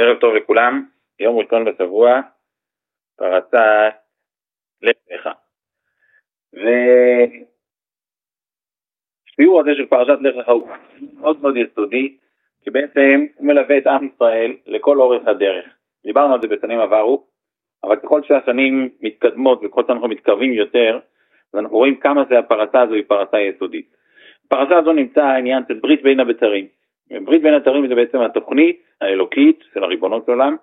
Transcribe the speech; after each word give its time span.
ערב 0.00 0.18
טוב 0.18 0.34
לכולם, 0.34 0.84
יום 1.20 1.38
ראשון 1.38 1.64
בשבוע, 1.64 2.20
פרצת 3.16 3.94
לך. 4.82 5.28
והשיעור 9.32 9.60
הזה 9.60 9.70
של 9.76 9.86
פרשת 9.86 10.18
לך 10.20 10.36
לך 10.36 10.48
הוא 10.48 10.68
מאוד 11.20 11.42
מאוד 11.42 11.56
יסודי, 11.56 12.16
כי 12.62 12.70
בעצם 12.70 13.26
הוא 13.36 13.46
מלווה 13.46 13.78
את 13.78 13.86
עם 13.86 14.08
ישראל 14.14 14.56
לכל 14.66 15.00
אורך 15.00 15.26
הדרך. 15.26 15.64
דיברנו 16.04 16.34
על 16.34 16.40
זה 16.42 16.48
בשנים 16.48 16.80
עברו, 16.80 17.26
אבל 17.84 17.96
ככל 17.96 18.22
שהשנים 18.22 18.88
מתקדמות 19.00 19.60
וככל 19.64 19.82
שאנחנו 19.86 20.08
מתקרבים 20.08 20.52
יותר, 20.52 20.98
אנחנו 21.54 21.76
רואים 21.76 21.96
כמה 21.96 22.24
זה 22.28 22.38
הפרצה 22.38 22.80
הזו 22.80 22.94
היא 22.94 23.04
פרצה 23.08 23.40
יסודית. 23.40 23.96
בפרצה 24.44 24.78
הזו 24.78 24.92
נמצא 24.92 25.24
העניין 25.24 25.62
של 25.68 25.74
ברית 25.74 26.02
בין 26.02 26.20
הבצרים. 26.20 26.77
ברית 27.10 27.42
בין 27.42 27.54
הבצרים 27.54 27.88
זה 27.88 27.94
בעצם 27.94 28.20
התוכנית 28.20 28.82
האלוקית 29.00 29.64
של 29.74 29.84
הריבונות 29.84 30.26
של 30.26 30.32
עולם, 30.32 30.56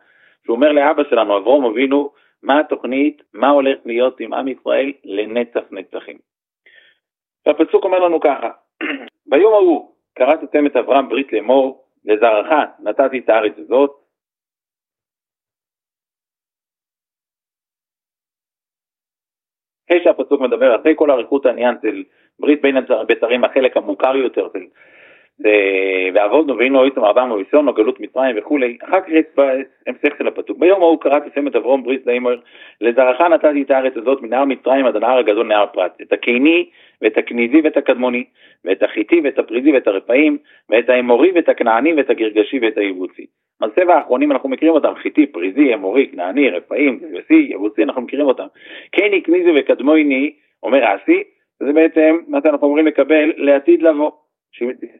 שהוא 0.43 0.55
אומר 0.55 0.71
לאבא 0.71 1.03
שלנו, 1.09 1.37
אברום 1.37 1.65
אבינו, 1.65 2.11
מה 2.43 2.59
התוכנית, 2.59 3.21
מה 3.33 3.49
הולך 3.49 3.77
להיות 3.85 4.19
עם 4.19 4.33
עם 4.33 4.47
ישראל 4.47 4.91
לנצח 5.03 5.63
נצחים. 5.71 6.17
והפסוק 7.45 7.83
אומר 7.83 7.99
לנו 7.99 8.19
ככה, 8.19 8.49
ביום 9.29 9.53
ההוא 9.53 9.91
קראתם 10.13 10.65
את 10.65 10.75
אברהם 10.75 11.09
ברית 11.09 11.33
לאמור, 11.33 11.85
לזרעך 12.05 12.69
נתתי 12.79 13.19
את 13.19 13.29
הארץ 13.29 13.53
הזאת, 13.57 14.05
אחרי 19.87 20.03
שהפסוק 20.03 20.41
מדבר, 20.41 20.75
אחרי 20.81 20.93
כל 20.95 21.11
אריכות 21.11 21.45
העניין 21.45 21.75
של 21.81 22.03
ברית 22.39 22.61
בין 22.61 22.77
הבצרים, 22.77 23.43
החלק 23.43 23.77
המוכר 23.77 24.15
יותר 24.15 24.49
של 24.53 24.65
ועבודנו 26.13 26.57
והיינו 26.57 26.83
הייתם 26.83 27.03
עברנו 27.03 27.35
ראשון 27.35 27.67
או 27.67 27.73
גלות 27.73 27.99
מצרים 27.99 28.35
וכולי, 28.39 28.77
אחר 28.83 29.01
כך 29.01 29.09
יש 29.09 29.25
המשך 29.87 30.17
של 30.17 30.27
הפסוק. 30.27 30.57
ביום 30.57 30.81
ההוא 30.81 31.01
קראתי 31.01 31.29
שם 31.35 31.47
את 31.47 31.55
אברום 31.55 31.83
ברית 31.83 32.07
לאמור, 32.07 32.31
לזרעך 32.81 33.21
נתתי 33.21 33.61
את 33.61 33.71
הארץ 33.71 33.97
הזאת 33.97 34.21
מנהר 34.21 34.45
מצרים 34.45 34.85
עד 34.85 34.95
הנהר 34.95 35.17
הגדול 35.17 35.47
נהר 35.47 35.65
פרת, 35.65 36.01
את 36.01 36.13
הקיני 36.13 36.69
ואת 37.01 37.17
הכניזי 37.17 37.61
ואת 37.61 37.77
הקדמוני, 37.77 38.23
ואת 38.65 38.83
החיטי 38.83 39.21
ואת 39.23 39.39
הפריזי 39.39 39.71
ואת 39.71 39.87
הרפאים, 39.87 40.37
ואת 40.69 40.89
האמורי 40.89 41.31
ואת 41.35 41.49
הכנעני 41.49 41.93
ואת 41.93 42.09
הגרגשי 42.09 42.59
ואת 42.61 42.77
היבוצי. 42.77 43.25
על 43.61 43.69
סבע 43.75 43.95
האחרונים 43.95 44.31
אנחנו 44.31 44.49
מכירים 44.49 44.73
אותם, 44.73 44.93
חיטי, 44.95 45.25
פריזי, 45.25 45.73
אמורי, 45.73 46.07
כנעני, 46.07 46.49
רפאים, 46.49 46.99
גרגשי, 46.99 47.47
יבוצי, 47.51 47.83
אנחנו 47.83 48.01
מכירים 48.01 48.25
אותם. 48.25 48.45
קני, 48.91 49.23
כניזי 49.23 49.49
וקדמוני, 49.55 50.33
אומר 50.63 50.83
רש"י, 50.83 51.23
זה 51.59 51.73
בעצם 51.73 52.17
מה 52.27 52.39
שאנחנו 52.43 52.67
אמורים 52.67 52.87
לקבל 52.87 53.31
לעתיד 53.37 53.81
לבוא. 53.81 54.11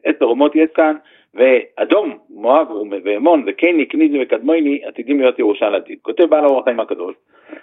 עשר 0.04 0.24
אומות 0.24 0.56
יש 0.56 0.70
כאן, 0.74 0.96
ואדום, 1.34 2.18
מואב 2.30 2.68
ועמון 3.04 3.44
וקני, 3.46 3.88
כניזי 3.88 4.22
וקדמוני 4.22 4.84
עתידים 4.84 5.20
להיות 5.20 5.38
ירושל 5.38 5.74
עתיד. 5.74 5.98
כותב 6.02 6.24
בעל 6.24 6.44
אורח 6.44 6.64
חיים 6.64 6.80
הקדוש, 6.80 7.14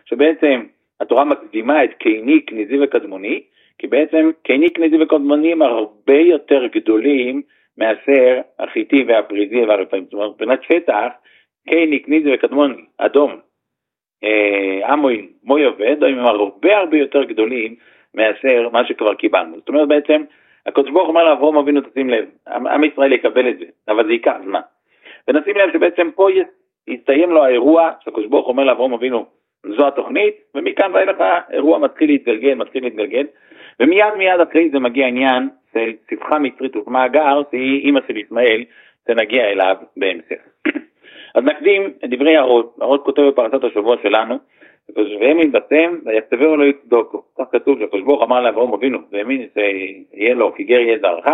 שבעצם 0.06 0.64
התורה 1.02 1.25
מקדימה 1.25 1.84
את 1.84 1.94
קני, 1.94 2.42
כניזי 2.48 2.80
וקדמוני, 2.80 3.44
כי 3.78 3.88
בעצם 3.88 4.31
קני, 4.44 4.70
כניזי 4.70 5.03
וקדמוני 5.03 5.52
הם 5.52 5.62
הרבה 5.62 6.17
יותר 6.17 6.66
גדולים 6.66 7.42
מאשר 7.78 8.42
החיטי 8.59 9.03
והפריזי 9.08 9.62
והרפאים. 9.62 10.03
זאת 10.03 10.14
אומרת, 10.14 10.30
מבחינת 10.30 10.64
שטח, 10.64 11.08
קני, 11.70 12.03
כניזי 12.03 12.34
וקדמוני, 12.34 12.84
אדום, 12.97 13.31
עמוי, 14.88 15.18
אה, 15.18 15.25
מויה 15.44 15.70
ואדום 15.78 16.09
הם 16.09 16.25
הרבה 16.25 16.78
הרבה 16.78 16.97
יותר 16.97 17.23
גדולים 17.23 17.75
מאשר 18.16 18.70
מה 18.72 18.86
שכבר 18.86 19.14
קיבלנו. 19.14 19.56
זאת 19.56 19.70
אומרת 19.70 19.88
בעצם 19.88 20.23
הקדוש 20.66 20.92
ברוך 20.92 21.08
אומר 21.08 21.23
לאברום 21.23 21.58
אבינו 21.58 21.81
תשים 21.81 22.09
לב, 22.09 22.25
עם 22.47 22.83
ישראל 22.83 23.14
יקבל 23.14 23.50
את 23.50 23.58
זה, 23.59 23.66
אבל 23.88 24.06
זה 24.06 24.11
ייקח 24.11 24.36
זמן. 24.44 24.61
ונשים 25.28 25.58
לב 25.58 25.73
שבעצם 25.73 26.09
פה 26.16 26.28
יסתיים 26.88 27.31
לו 27.31 27.44
האירוע 27.44 27.92
שהקדוש 28.03 28.25
ברוך 28.25 28.47
אומר 28.47 28.64
לאברום 28.64 28.94
אבינו 28.94 29.25
זו 29.78 29.88
התוכנית, 29.88 30.36
ומכאן 30.56 30.91
ואילך 30.94 31.17
האירוע 31.19 31.80
מתחיל 31.80 32.09
להתגלגל, 32.09 32.53
מתחיל 32.53 32.84
להתגלגל, 32.84 33.25
ומיד 33.80 34.14
מיד 34.17 34.39
אחרי 34.39 34.69
זה 34.69 34.79
מגיע 34.79 35.07
עניין 35.07 35.50
של 35.73 35.91
צפחה 36.09 36.40
מצרית 36.40 36.75
ופמה 36.75 37.03
הגר, 37.03 37.41
שהיא 37.52 37.85
אימא 37.85 38.00
של 38.07 38.18
ישמעאל, 38.18 38.63
שנגיע 39.07 39.46
אליו 39.52 39.75
בהמשך. 39.97 40.41
אז 41.35 41.44
נקדים 41.44 41.94
את 42.06 42.09
דברי 42.09 42.38
הרות, 42.38 42.75
הרות 42.81 43.06
כותב 43.06 43.22
בפרשת 43.22 43.63
השבוע 43.63 43.96
שלנו, 44.03 44.40
והם 44.96 45.40
יתבשם 45.40 46.00
ויצבהו 46.06 46.58
לא 46.58 46.64
יצדוקו. 46.64 47.24
כך 47.40 47.46
כתוב 47.52 47.80
שהקדוש 47.80 48.02
ברוך 48.02 48.24
אמר 48.24 48.42
לאברהם 48.42 48.74
אבינו, 48.74 49.00
והאמין 49.12 49.48
שיהיה 49.54 50.34
לו 50.34 50.54
כי 50.56 50.64
גר 50.64 50.80
יהיה 50.80 51.00
זרעך, 51.00 51.28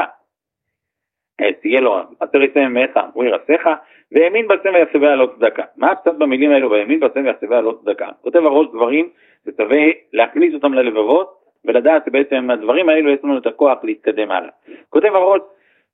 תהיה 1.61 1.81
לו 1.81 1.99
אשר 2.19 2.41
יצא 2.41 2.59
ממך 2.59 2.99
הוא 3.13 3.23
ירסך, 3.23 3.69
והאמין 4.11 4.47
בשם 4.47 4.73
ויצבע 4.73 5.15
לא 5.15 5.29
צדקה. 5.35 5.63
מה 5.77 5.95
קצת 5.95 6.13
במילים 6.13 6.51
האלו, 6.51 6.71
והאמין 6.71 6.99
בשם 6.99 7.25
ויצבע 7.25 7.61
לא 7.61 7.77
צדקה? 7.81 8.07
כותב 8.21 8.45
הראש 8.45 8.67
דברים 8.67 9.09
שצווה 9.45 9.81
להכניס 10.13 10.53
אותם 10.53 10.73
ללבבות 10.73 11.39
ולדעת 11.65 12.05
שבעצם 12.05 12.49
הדברים 12.49 12.89
האלו 12.89 13.09
יש 13.09 13.19
לנו 13.23 13.37
את 13.37 13.47
הכוח 13.47 13.77
להתקדם 13.83 14.31
הלאה. 14.31 14.49
כותב 14.89 15.15
הראש 15.15 15.41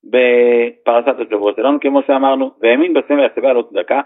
בפרשת 0.04 1.20
השבוע 1.20 1.52
שלנו 1.56 1.80
כמו 1.80 2.02
שאמרנו, 2.08 2.52
והאמין 2.62 2.94
בשם 2.94 3.18
ויצבע 3.20 3.54
לא 3.54 3.64
צדקה, 3.70 4.02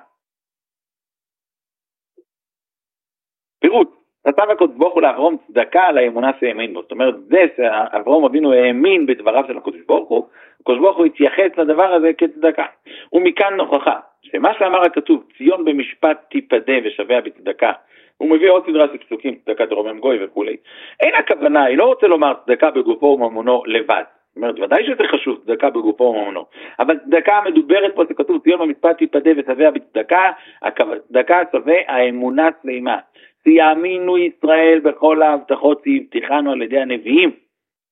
פירוט, 3.59 3.95
נתן 4.27 4.43
הקדוש 4.51 4.75
ברוך 4.77 4.93
הוא 4.93 5.01
לאברום 5.01 5.37
צדקה 5.47 5.83
על 5.83 5.97
האמונה 5.97 6.31
שהאמין 6.39 6.73
בו. 6.73 6.81
זאת 6.81 6.91
אומרת, 6.91 7.15
זה 7.27 7.45
שאברום 7.57 8.25
אבינו 8.25 8.53
האמין 8.53 9.05
בדבריו 9.05 9.43
של 9.47 9.57
הקדוש 9.57 9.81
ברוך 9.87 10.09
הוא, 10.09 10.27
הקדוש 10.61 10.79
ברוך 10.79 10.97
הוא 10.97 11.05
התייחס 11.05 11.57
לדבר 11.57 11.93
הזה 11.93 12.13
כצדקה. 12.13 12.65
ומכאן 13.13 13.53
נוכחה, 13.53 13.99
שמה 14.21 14.53
שאמר 14.59 14.81
הכתוב, 14.81 15.23
ציון 15.37 15.65
במשפט 15.65 16.17
תיפדה 16.29 16.73
ושבע 16.83 17.19
בצדקה, 17.21 17.71
הוא 18.17 18.29
מביא 18.29 18.49
עוד 18.49 18.63
סדרה 18.65 18.87
של 18.87 18.97
פסוקים, 18.97 19.35
צדקה 19.45 19.67
תרומם 19.67 19.99
גוי 19.99 20.25
וכולי. 20.25 20.57
אין 20.99 21.15
הכוונה, 21.15 21.63
היא 21.63 21.77
לא 21.77 21.85
רוצה 21.85 22.07
לומר 22.07 22.33
צדקה 22.45 22.71
בגופו 22.71 23.05
וממונו 23.05 23.63
לבד. 23.65 24.03
זאת 24.29 24.35
אומרת, 24.35 24.59
ודאי 24.59 24.85
שזה 24.85 25.03
חשוב, 25.11 25.39
צדקה 25.45 25.69
בגופו 25.69 26.03
וממונו. 26.03 26.45
אבל 26.79 26.97
צדקה 26.97 27.37
המדוברת 27.37 27.95
פה, 27.95 28.05
זה 28.05 28.13
כתוב, 28.13 28.41
ציון 28.43 28.59
במשפט 28.59 28.97
תיפדה 28.97 29.31
ושבע 29.37 29.71
בצדקה, 29.71 30.31
הצדקה 30.61 31.41
שווה 31.51 31.75
האמונה 31.87 32.49
שלמה. 32.63 32.97
שיאמינו 33.43 34.17
ישראל 34.17 34.79
בכל 34.83 35.21
ההבטחות 35.21 35.81
שהבטיחנו 35.85 36.51
על 36.51 36.61
ידי 36.61 36.79
הנביאים, 36.79 37.31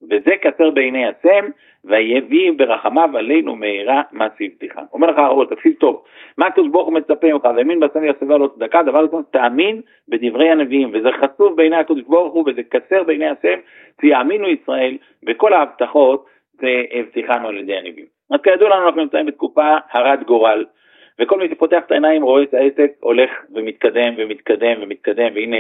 וזה 0.04 0.32
קצר 0.42 0.70
בעיני 0.70 1.06
השם, 1.08 1.46
ויביא 1.86 2.52
ברחמיו 2.58 3.18
עלינו 3.18 3.56
מהרה 3.56 4.02
מה 4.12 4.28
שהבטיחה. 4.38 4.82
אומר 4.94 5.08
לך 5.08 5.18
אהרון, 5.18 5.46
תקשיב 5.46 5.74
טוב, 5.74 6.04
מה 6.38 6.48
הקדוש 6.48 6.68
ברוך 6.68 6.88
הוא 6.88 6.94
מצפה 6.94 7.34
ממך, 7.34 7.44
והאמין 7.44 7.80
בסם 7.80 8.04
יסבה 8.04 8.38
לו 8.38 8.50
צדקה, 8.56 8.84
דבר 8.84 9.04
ראשון, 9.04 9.24
תאמין 9.32 9.82
בדברי 10.08 10.50
הנביאים, 10.50 10.92
וזה 10.94 11.10
חשוף 11.12 11.54
בעיני 11.56 11.76
הקדוש 11.76 12.02
ברוך 12.02 12.34
הוא, 12.34 12.44
וזה 12.48 12.64
קצר 12.64 13.04
בעיני 13.04 13.28
השם, 13.28 13.60
שיאמינו 14.02 14.48
ישראל 14.48 14.98
בכל 15.24 15.54
ההבטחות 15.54 16.26
שהבטיחנו 16.62 17.48
על 17.48 17.58
ידי 17.58 17.76
הנביאים. 17.76 18.08
אז 18.32 18.42
כידוע 18.42 18.70
לנו 18.70 18.86
אנחנו 18.86 19.02
נמצאים 19.02 19.26
בתקופה 19.26 19.76
הרת 19.92 20.24
גורל, 20.24 20.66
וכל 21.20 21.40
מי 21.40 21.50
שפותח 21.50 21.84
את 21.86 21.92
העיניים 21.92 22.24
רואה 22.24 22.44
את 22.44 22.54
העסק 22.54 22.92
הולך 23.00 23.30
ומתקדם 23.54 24.14
ומתקדם 24.18 24.82
ומתקדם, 24.82 25.36
והנה 25.36 25.58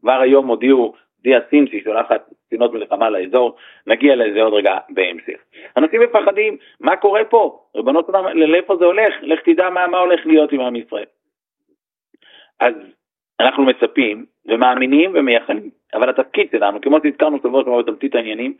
כבר 0.00 0.20
היום 0.20 0.46
הודיעו, 0.46 0.94
הודיעה 1.16 1.40
סין 1.50 1.66
שהיא 1.66 1.84
שולחת 1.84 2.30
ספינות 2.46 2.72
מלחמה 2.72 3.10
לאזור, 3.10 3.56
נגיע 3.86 4.16
לזה 4.16 4.42
עוד 4.42 4.52
רגע 4.52 4.78
בהמשך. 4.88 5.38
אנשים 5.76 6.00
מפחדים, 6.00 6.56
מה 6.80 6.96
קורה 6.96 7.24
פה? 7.24 7.64
ריבונות 7.76 8.10
אדם, 8.10 8.24
לאיפה 8.24 8.76
זה 8.76 8.84
הולך? 8.84 9.14
לך 9.22 9.40
תדע 9.40 9.70
מה, 9.70 9.86
מה 9.86 9.98
הולך 9.98 10.26
להיות 10.26 10.52
עם 10.52 10.60
עם 10.60 10.76
ישראל. 10.76 11.04
אז 12.60 12.74
אנחנו 13.40 13.64
מצפים 13.64 14.26
ומאמינים 14.46 15.10
ומייחלים, 15.14 15.70
אבל 15.94 16.10
התפקיד 16.10 16.48
שלנו, 16.50 16.80
כמו 16.80 16.98
שהזכרנו 17.02 17.38
שבוע 17.38 17.62
שבוע 17.62 17.82
בתמצית 17.82 18.14
העניינים, 18.14 18.54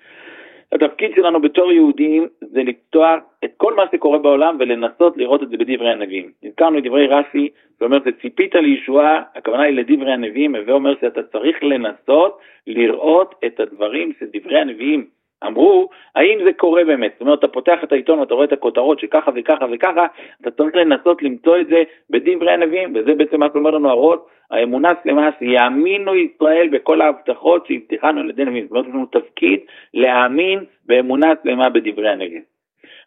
התפקיד 0.73 1.13
שלנו 1.15 1.41
בתור 1.41 1.73
יהודים 1.73 2.27
זה 2.41 2.63
לפתוח 2.63 3.21
את 3.45 3.51
כל 3.57 3.75
מה 3.75 3.83
שקורה 3.93 4.19
בעולם 4.19 4.57
ולנסות 4.61 5.17
לראות 5.17 5.43
את 5.43 5.49
זה 5.49 5.57
בדברי 5.57 5.91
הנביאים. 5.91 6.31
הזכרנו 6.45 6.79
את 6.79 6.85
דברי 6.85 7.07
רש"י, 7.07 7.49
שאומר 7.79 7.99
שציפית 8.05 8.55
לישועה, 8.55 9.23
הכוונה 9.35 9.63
היא 9.63 9.77
לדברי 9.77 10.13
הנביאים, 10.13 10.55
הווה 10.55 10.75
אומר 10.75 10.95
שאתה 11.01 11.23
צריך 11.23 11.63
לנסות 11.63 12.39
לראות 12.67 13.35
את 13.47 13.61
הדברים 13.61 14.13
של 14.19 14.27
דברי 14.33 14.61
הנביאים 14.61 15.07
אמרו, 15.47 15.89
האם 16.15 16.39
זה 16.45 16.53
קורה 16.53 16.85
באמת? 16.85 17.13
זאת 17.13 17.21
אומרת, 17.21 17.39
אתה 17.39 17.49
פותח 17.49 17.79
את 17.85 17.93
העיתון 17.93 18.19
ואתה 18.19 18.35
רואה 18.35 18.45
את 18.45 18.53
הכותרות 18.53 19.01
שככה 19.01 19.31
וככה 19.35 19.67
וככה, 19.73 20.07
אתה 20.41 20.51
צריך 20.51 20.75
לנסות 20.75 21.23
למצוא 21.23 21.59
את 21.61 21.67
זה 21.67 21.83
בדברי 22.11 22.53
הנביאים, 22.53 22.93
וזה 22.95 23.15
בעצם 23.15 23.41
מה 23.41 23.47
שאומר 23.53 23.71
לנו 23.71 23.91
הרות, 23.91 24.29
האמונה 24.51 24.93
שלמה 25.05 25.31
שיאמינו 25.39 26.15
ישראל 26.15 26.69
בכל 26.69 27.01
ההבטחות 27.01 27.67
שהבטיחנו 27.67 28.21
על 28.21 28.31
ידי 28.31 28.45
נביאים. 28.45 28.67
זאת 28.67 28.71
אומרת, 28.71 28.87
יש 28.87 28.95
לנו 28.95 29.07
תפקיד 29.07 29.61
להאמין 29.95 30.65
באמונה 30.87 31.33
שלמה 31.43 31.69
בדברי 31.69 32.09
הנביאים. 32.09 32.43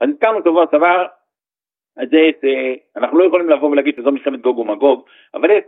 אז 0.02 0.10
הזכרנו 0.10 0.40
שבוע 0.40 0.66
שעבר 0.72 1.06
את 2.04 2.10
זה 2.10 2.30
שאנחנו 2.42 3.18
לא 3.18 3.24
יכולים 3.24 3.50
לבוא 3.50 3.70
ולהגיד 3.70 3.96
שזו 3.96 4.12
מלחמת 4.12 4.42
גוג 4.42 4.60
ומגוג, 4.60 5.06
אבל 5.34 5.52
יש 5.52 5.64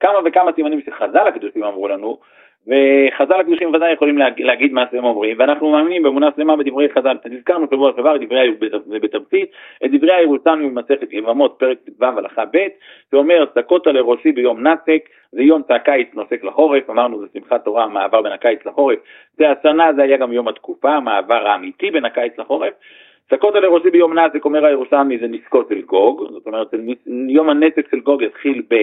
כמה 0.00 0.18
וכמה 0.24 0.52
סימנים 0.52 0.80
שחז"ל 0.86 1.26
הקדושים 1.28 1.64
אמרו 1.64 1.88
לנו, 1.88 2.18
וחז"ל 2.66 3.40
הקדושים 3.40 3.74
ודאי 3.74 3.92
יכולים 3.92 4.18
להגיד 4.38 4.72
מה 4.72 4.84
שהם 4.90 5.04
אומרים, 5.04 5.36
ואנחנו 5.38 5.70
מאמינים 5.70 6.02
באמונה 6.02 6.28
שלמה 6.36 6.56
בדברי 6.56 6.88
חז"ל. 6.88 7.16
הזכרנו 7.24 7.66
שבוע 7.70 7.92
שעבר 7.96 8.16
את 8.16 8.20
דברי 8.20 9.00
בתמצית, 9.00 9.50
את 9.84 9.90
דברי 9.90 10.14
הירושלמי 10.14 10.70
במסכת 10.70 11.12
יבמות, 11.12 11.56
פרק 11.58 11.78
ט"ו 11.98 12.04
הלכה 12.04 12.44
ב', 12.44 12.66
שאומר, 13.10 13.44
צקותה 13.54 13.92
לראשי 13.92 14.32
ביום 14.32 14.66
נתק, 14.66 15.08
זה 15.32 15.42
יום 15.42 15.62
הקיץ 15.68 16.08
נוסק 16.14 16.44
לחורף, 16.44 16.90
אמרנו 16.90 17.20
זה 17.20 17.26
שמחת 17.32 17.64
תורה, 17.64 17.84
המעבר 17.84 18.22
בין 18.22 18.32
הקיץ 18.32 18.66
לחורף, 18.66 18.98
זה 19.38 19.50
השנה, 19.50 19.92
זה 19.92 20.02
היה 20.02 20.16
גם 20.16 20.32
יום 20.32 20.48
התקופה, 20.48 20.90
המעבר 20.90 21.48
האמיתי 21.48 21.90
בין 21.90 22.04
הקיץ 22.04 22.38
לחורף. 22.38 22.72
צקותה 23.30 23.60
לראשי 23.60 23.90
ביום 23.90 24.18
נתק, 24.18 24.44
אומר 24.44 24.64
הירושלמי, 24.64 25.18
זה 25.18 25.26
נזקות 25.26 25.68
של 25.68 25.82
גוג, 25.82 26.28
זאת 26.30 26.46
אומרת, 26.46 26.68
יום 27.28 27.48
הנתק 27.48 27.90
של 27.90 28.00
גוג 28.00 28.22
יתחיל 28.22 28.62
ב... 28.70 28.74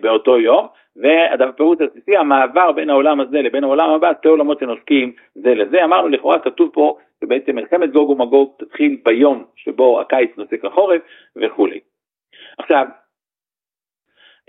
באותו 0.00 0.38
יום, 0.38 0.66
והפירוט 0.96 1.80
הבסיסי, 1.80 2.16
המעבר 2.16 2.72
בין 2.72 2.90
העולם 2.90 3.20
הזה 3.20 3.42
לבין 3.42 3.64
העולם 3.64 3.90
הבא, 3.90 4.12
שתי 4.18 4.28
עולמות 4.28 4.58
שנוסקים 4.58 5.12
זה 5.34 5.54
לזה. 5.54 5.84
אמרנו, 5.84 6.08
לכאורה 6.08 6.38
כתוב 6.38 6.70
פה 6.72 6.96
שבעצם 7.20 7.56
מלחמת 7.56 7.92
גוג 7.92 8.10
ומגוג 8.10 8.52
תתחיל 8.58 8.96
ביום 9.04 9.44
שבו 9.56 10.00
הקיץ 10.00 10.30
נוסק 10.36 10.64
לחורף 10.64 11.02
וכולי. 11.36 11.80
עכשיו, 12.58 12.86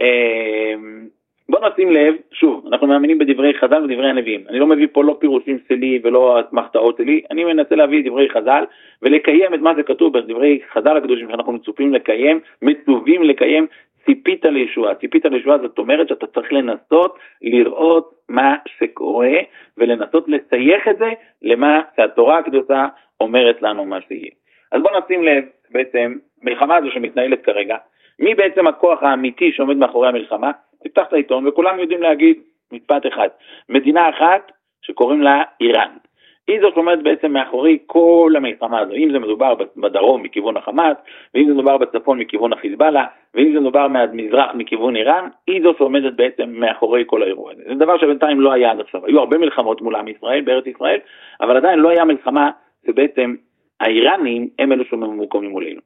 אמ, 0.02 1.08
בוא 1.50 1.60
נשים 1.70 1.92
לב, 1.92 2.16
שוב, 2.32 2.68
אנחנו 2.68 2.88
מאמינים 2.88 3.18
בדברי 3.18 3.54
חז"ל 3.54 3.84
ודברי 3.84 4.10
הנביאים. 4.10 4.44
אני 4.50 4.60
לא 4.60 4.68
מביא 4.68 4.88
פה 4.92 5.04
לא 5.04 5.18
פירושים 5.20 5.60
שלי 5.68 6.00
ולא 6.04 6.40
אסמכתאות 6.40 6.98
שלי, 6.98 7.22
אני 7.32 7.44
מנסה 7.44 7.76
להביא 7.76 8.10
דברי 8.10 8.30
חז"ל 8.30 8.64
ולקיים 9.02 9.54
את 9.54 9.60
מה 9.60 9.74
שכתוב 9.78 10.18
בדברי 10.18 10.60
חז"ל 10.74 10.98
הקדושים 10.98 11.30
שאנחנו 11.32 11.52
מצופים 11.52 11.94
לקיים, 11.94 12.40
מצווים 12.62 13.24
לקיים, 13.24 13.68
ציפית 14.06 14.46
לישועה. 14.46 14.96
ציפית 14.96 15.26
לישועה 15.26 15.58
זאת 15.58 15.78
אומרת 15.78 16.08
שאתה 16.10 16.28
צריך 16.28 16.54
לנסות 16.54 17.20
לראות 17.42 18.14
מה 18.30 18.56
שקורה 18.80 19.38
ולנסות 19.78 20.26
לסייח 20.28 20.88
את 20.88 20.98
זה 20.98 21.10
למה 21.42 21.82
שהתורה 21.96 22.38
הקדושה 22.38 22.88
אומרת 23.20 23.62
לנו 23.62 23.86
מה 23.86 24.02
שיהיה. 24.08 24.32
אז 24.72 24.82
בואו 24.82 25.00
נשים 25.00 25.24
לב 25.24 25.44
בעצם, 25.72 26.16
מלחמה 26.42 26.76
הזו 26.76 26.92
שמתנהלת 26.92 27.46
כרגע, 27.46 27.78
מי 28.20 28.36
בעצם 28.36 28.68
הכוח 28.68 29.04
האמיתי 29.04 29.52
שעומד 29.52 29.78
מאחורי 29.78 30.08
המלחמה? 30.08 30.52
תפתח 30.84 31.04
את 31.08 31.14
העיתון 31.14 31.48
וכולם 31.48 31.80
יודעים 31.80 32.02
להגיד 32.02 32.38
משפט 32.72 33.08
אחד, 33.08 33.28
מדינה 33.70 34.10
אחת 34.10 34.52
שקוראים 34.82 35.22
לה 35.22 35.44
איראן. 35.62 35.98
היא 36.48 36.62
זאת 36.62 36.78
אומרת 36.78 37.04
בעצם 37.04 37.32
מאחורי 37.32 37.78
כל 37.86 38.34
המלחמה 38.36 38.80
הזו, 38.80 38.94
אם 38.94 39.12
זה 39.12 39.20
מדובר 39.20 39.54
בדרום 39.78 40.24
מכיוון 40.24 40.58
החמאס, 40.58 40.98
ואם 41.34 41.48
זה 41.48 41.54
מדובר 41.54 41.78
בצפון 41.78 42.20
מכיוון 42.20 42.54
החיזבאללה, 42.54 43.06
ואם 43.34 43.54
זה 43.54 43.60
מדובר 43.60 43.88
מהמזרח 43.88 44.52
מכיוון 44.54 44.96
איראן, 44.96 45.28
היא 45.48 45.62
זאת 45.64 45.78
שעומדת 45.78 46.14
בעצם 46.14 46.50
מאחורי 46.50 47.04
כל 47.06 47.24
האירוע 47.24 47.52
הזה. 47.52 47.64
זה 47.68 47.74
דבר 47.74 47.98
שבינתיים 47.98 48.42
לא 48.42 48.52
היה 48.52 48.72
עד 48.72 48.80
עכשיו, 48.80 49.06
היו 49.06 49.20
הרבה 49.20 49.38
מלחמות 49.38 49.82
מול 49.82 49.96
עם 49.96 50.08
ישראל 50.08 50.42
בארץ 50.42 50.68
ישראל, 50.68 51.00
אבל 51.42 51.58
עדיין 51.58 51.80
לא 51.80 51.90
היה 51.90 52.06
מלחמה 52.06 52.52
שבעצם 52.88 53.36
האיראנים 53.80 54.50
הם 54.60 54.72
אלו 54.72 54.86
שממוקמים 54.86 55.50
מולנו. 55.52 55.82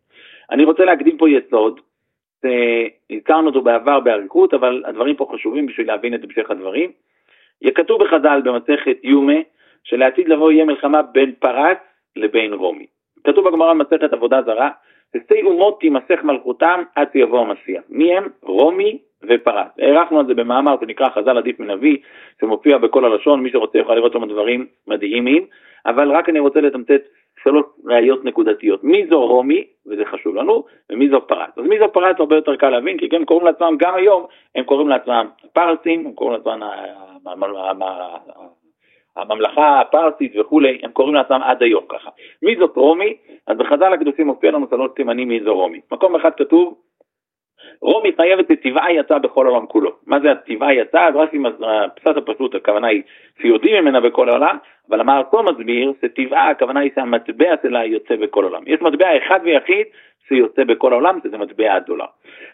אני 0.52 0.64
רוצה 0.64 0.86
להקדים 0.86 1.18
פה 1.18 1.30
יסוד, 1.30 1.80
הזכרנו 3.12 3.48
אותו 3.48 3.62
בעבר 3.62 4.00
באריכות, 4.00 4.54
אבל 4.54 4.84
הדברים 4.86 5.16
פה 5.16 5.30
חשובים 5.34 5.66
בשביל 5.66 5.88
להבין 5.88 6.14
את 6.14 6.24
המשך 6.24 6.52
הדברים. 6.52 6.92
כתוב 7.76 8.04
בחז"ל 8.04 8.42
במסכת 8.44 8.98
יומה, 9.04 9.34
שלעתיד 9.90 10.30
לבוא 10.30 10.52
יהיה 10.52 10.66
מלחמה 10.66 11.02
בין 11.02 11.32
פרס 11.40 11.78
לבין 12.16 12.54
רומי. 12.54 12.86
כתוב 13.24 13.48
בגמרא 13.48 13.74
במסכת 13.74 14.14
עבודה 14.14 14.42
זרה, 14.42 14.70
שתי 15.18 15.42
אומות 15.42 15.80
תימסך 15.80 16.24
מלכותם 16.24 16.84
עד 16.96 17.08
שיבוא 17.14 17.40
המשיח. 17.40 17.84
מי 17.90 18.18
הם? 18.18 18.28
רומי 18.44 18.98
ופרס. 19.24 19.68
הארכנו 19.80 20.20
על 20.20 20.26
זה 20.26 20.34
במאמר 20.34 20.76
שנקרא 20.82 21.10
חז"ל 21.10 21.38
עדיף 21.38 21.60
מנביא, 21.60 21.98
שמופיע 22.42 22.78
בכל 22.78 23.06
הלשון, 23.06 23.44
מי 23.44 23.52
שרוצה 23.52 23.80
יכול 23.80 23.96
לראות 23.96 24.14
שם 24.14 24.26
דברים 24.26 24.68
מדהימים, 24.88 25.46
אבל 25.86 26.12
רק 26.12 26.30
אני 26.30 26.40
רוצה 26.40 26.62
לתמצת 26.62 27.02
שלוש 27.44 27.66
ראיות 27.86 28.26
נקודתיות. 28.26 28.84
מי 28.84 29.08
זו 29.10 29.28
רומי, 29.28 29.64
וזה 29.88 30.06
חשוב 30.06 30.36
לנו, 30.36 30.64
ומי 30.90 31.10
זו 31.10 31.28
פרס. 31.28 31.50
אז 31.58 31.64
מי 31.64 31.80
זו 31.80 31.94
פרס 31.94 32.16
הרבה 32.20 32.36
יותר 32.36 32.56
קל 32.56 32.70
להבין, 32.70 32.98
כי 32.98 33.16
הם 33.16 33.26
קוראים 33.26 33.46
לעצמם, 33.46 33.76
גם 33.80 33.96
היום, 33.96 34.26
הם 34.56 34.64
קוראים 34.64 34.90
לעצמם 34.90 35.28
פרסים, 35.54 36.06
הם 36.06 36.14
קוראים 36.14 36.34
לעצמם 36.34 36.62
הממלכה 39.22 39.80
הפרסית 39.80 40.34
וכולי, 40.40 40.80
הם 40.84 40.92
קוראים 40.92 41.16
לעצמם 41.16 41.42
עד 41.44 41.64
היום 41.64 41.84
ככה. 41.90 42.10
מי 42.42 42.56
זאת 42.56 42.76
רומי? 42.76 43.18
אז 43.48 43.58
בחז"ל 43.58 43.94
הקדושים 43.94 44.28
מופיע 44.28 44.52
לנו 44.52 44.68
שלוש 44.70 44.92
סימנים 44.96 45.28
מי 45.28 45.40
זו 45.44 45.56
רומי. 45.56 45.80
מקום 45.92 46.16
אחד 46.16 46.32
כתוב, 46.38 46.78
רומי 47.82 48.12
חייבת 48.16 48.52
את 48.52 48.62
טבעה 48.62 48.94
יצא 48.94 49.18
בכל 49.18 49.48
העולם 49.48 49.66
כולו. 49.66 49.92
מה 50.08 50.20
זה 50.20 50.32
הטבעה 50.32 50.74
יצא? 50.74 51.08
אז 51.08 51.16
רק 51.16 51.34
עם 51.34 51.46
הפשט 51.46 52.18
הפשוט, 52.18 52.56
הכוונה 52.56 52.88
היא 52.88 53.02
שיודעים 53.42 53.84
ממנה 53.84 54.02
בכל 54.02 54.30
העולם, 54.30 54.58
אבל 54.90 55.00
המערכו 55.00 55.44
מסביר 55.44 55.94
שטבעה, 56.02 56.50
הכוונה 56.50 56.80
היא 56.80 56.92
שהמטבע 56.96 57.56
שלה 57.64 57.86
יוצא 57.86 58.16
בכל 58.16 58.44
העולם. 58.44 58.64
יש 58.68 58.82
מטבע 58.82 59.18
אחד 59.18 59.40
ויחיד 59.44 59.86
שיוצא 60.30 60.64
בכל 60.64 60.94
העולם, 60.94 61.20
שזה 61.24 61.38
מטבע 61.38 61.74
הדולר. 61.74 62.06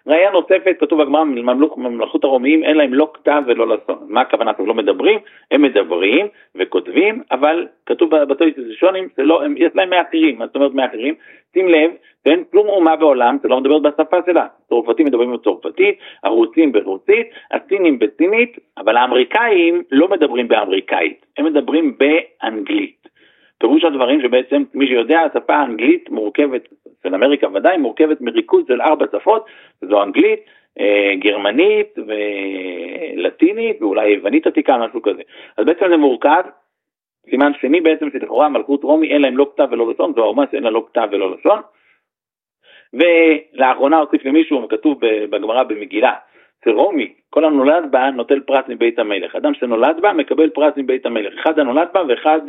ראייה 0.07 0.31
נוספת, 0.31 0.75
כתוב 0.79 1.03
בגמרא, 1.03 1.23
ממלכות 1.23 2.23
הרומיים 2.23 2.63
אין 2.63 2.77
להם 2.77 2.93
לא 2.93 3.11
כתב 3.13 3.43
ולא 3.47 3.67
לשון. 3.67 3.97
מה 4.07 4.21
הכוונה? 4.21 4.51
הם 4.57 4.67
לא 4.67 4.73
מדברים, 4.73 5.19
הם 5.51 5.61
מדברים 5.61 6.27
וכותבים, 6.55 7.23
אבל 7.31 7.67
כתוב 7.85 8.15
בבתי 8.15 8.43
ראשונים, 8.69 9.07
לא, 9.17 9.41
יש 9.57 9.71
להם 9.75 9.89
מאחרים, 9.89 10.37
מה 10.37 10.45
זאת 10.47 10.55
אומרת 10.55 10.73
מאחרים? 10.73 11.15
שים 11.53 11.67
לב, 11.67 11.91
אין 12.25 12.43
כלום 12.51 12.67
אומה 12.67 12.95
בעולם 12.95 13.37
שלא 13.43 13.59
מדברת 13.59 13.81
בשפה 13.81 14.17
שלה. 14.25 14.47
צרפתים 14.69 15.05
מדברים 15.05 15.33
בצרפתית, 15.33 15.99
הרוסים 16.23 16.71
ברוסית, 16.71 17.27
הסינים 17.51 17.99
בסינית, 17.99 18.57
אבל 18.77 18.97
האמריקאים 18.97 19.83
לא 19.91 20.07
מדברים 20.07 20.47
באמריקאית, 20.47 21.25
הם 21.37 21.45
מדברים 21.45 21.97
באנגלית. 21.97 23.14
פירוש 23.57 23.83
הדברים 23.83 24.21
שבעצם 24.21 24.63
מי 24.73 24.87
שיודע 24.87 25.21
השפה 25.21 25.55
האנגלית 25.55 26.09
מורכבת, 26.09 26.61
של 27.03 27.15
אמריקה 27.15 27.47
ודאי, 27.53 27.77
מורכבת 27.77 28.21
מריכוז 28.21 28.63
של 28.67 28.81
ארבע 28.81 29.05
שפות, 29.11 29.45
זו 29.81 30.03
אנגלית, 30.03 30.39
אה, 30.79 31.11
גרמנית 31.19 31.95
ולטינית 32.07 33.81
ואולי 33.81 34.09
יוונית 34.09 34.47
עתיקה, 34.47 34.77
משהו 34.77 35.01
כזה. 35.01 35.21
אז 35.57 35.65
בעצם 35.65 35.85
זה 35.89 35.97
מורכב, 35.97 36.43
סימן 37.29 37.51
שני 37.61 37.81
בעצם 37.81 38.09
שלכאורה 38.13 38.49
מלכות 38.49 38.83
רומי 38.83 39.13
אין 39.13 39.21
להם 39.21 39.37
לא 39.37 39.51
כתב 39.53 39.67
ולא 39.71 39.91
לשון, 39.91 40.13
זו 40.15 40.23
האומה 40.23 40.43
שאין 40.51 40.63
לה 40.63 40.69
לא 40.69 40.85
כתב 40.87 41.07
ולא 41.11 41.35
לשון. 41.35 41.61
ולאחרונה 42.93 43.97
הוסיף 43.97 44.25
למישהו, 44.25 44.67
כתוב 44.67 44.97
בגמרא 45.01 45.63
במגילה, 45.63 46.13
שרומי, 46.65 47.13
כל 47.29 47.45
הנולד 47.45 47.91
בה 47.91 48.09
נוטל 48.09 48.39
פרס 48.39 48.65
מבית 48.67 48.99
המלך. 48.99 49.35
אדם 49.35 49.53
שנולד 49.53 50.01
בה 50.01 50.13
מקבל 50.13 50.49
פרס 50.49 50.73
מבית 50.77 51.05
המלך. 51.05 51.33
אחד 51.33 51.59
הנולד 51.59 51.87
בה 51.93 52.01
ואחד 52.07 52.41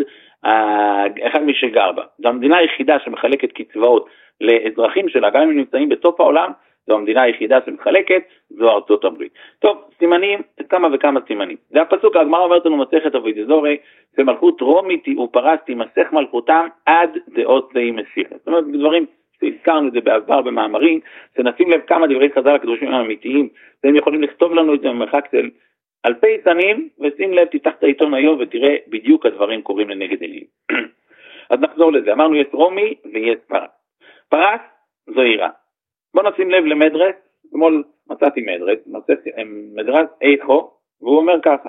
אחד 1.26 1.42
מי 1.42 1.54
שגר 1.54 1.92
בה. 1.92 2.02
זו 2.18 2.28
המדינה 2.28 2.56
היחידה 2.56 2.98
שמחלקת 3.04 3.52
קצבאות 3.52 4.08
לאזרחים 4.40 5.08
שלה, 5.08 5.30
גם 5.30 5.42
אם 5.42 5.48
הם 5.48 5.56
נמצאים 5.56 5.88
בסוף 5.88 6.20
העולם, 6.20 6.52
זו 6.86 6.94
המדינה 6.94 7.22
היחידה 7.22 7.58
שמחלקת, 7.66 8.22
זו 8.50 8.70
ארצות 8.70 9.04
הברית. 9.04 9.32
טוב, 9.58 9.78
סימנים, 9.98 10.42
כמה 10.68 10.88
וכמה 10.92 11.20
סימנים. 11.26 11.56
זה 11.70 11.82
הפסוק, 11.82 12.16
הגמרא 12.16 12.44
אומרת 12.44 12.66
לנו 12.66 12.76
מסכת 12.76 13.14
אבידזורי, 13.14 13.76
שמלכות 14.16 14.60
רומית 14.60 15.04
ופרס 15.18 15.60
תימסך 15.66 16.12
מלכותם 16.12 16.66
עד 16.86 17.10
דעות 17.28 17.70
תהי 17.72 17.90
מסיחת. 17.90 18.36
זאת 18.38 18.46
אומרת, 18.46 18.64
דברים 18.72 19.06
שהזכרנו 19.40 19.88
את 19.88 19.92
זה 19.92 20.00
בעבר 20.00 20.42
במאמרים, 20.42 21.00
שנשים 21.36 21.70
לב 21.70 21.80
כמה 21.86 22.06
דברי 22.06 22.32
חז"ל 22.32 22.54
הקדושים 22.54 22.92
האמיתיים, 22.92 23.48
והם 23.84 23.96
יכולים 23.96 24.22
לכתוב 24.22 24.52
לנו 24.52 24.74
את 24.74 24.80
זה 24.80 24.88
במרחק 24.88 25.28
של 25.30 25.50
אלפי 26.06 26.36
שנים, 26.44 26.88
ושים 26.98 27.32
לב, 27.32 27.46
תפתח 27.46 27.72
את 27.78 27.82
העיתון 27.82 28.14
היום 28.14 28.38
ותראה 28.40 28.76
בדיוק 28.88 29.26
הדברים 29.26 29.62
קורים 29.62 29.88
לנגד 29.88 30.20
עינים. 30.20 30.44
אז 31.50 31.60
נחזור 31.60 31.92
לזה, 31.92 32.12
אמרנו 32.12 32.36
יש 32.36 32.46
רומי 32.52 32.94
ויש 33.12 33.38
פרס. 33.48 33.70
פרס 34.28 34.60
זו 35.14 35.20
עירה. 35.20 35.50
בואו 36.14 36.30
נשים 36.30 36.50
לב 36.50 36.64
למדרס, 36.64 37.14
אתמול 37.48 37.84
מצאתי 38.06 38.40
מדרס, 38.40 38.78
מצאתי 38.86 39.30
מדרס 39.44 40.08
איכו, 40.20 40.70
והוא 41.00 41.18
אומר 41.18 41.34
ככה, 41.42 41.68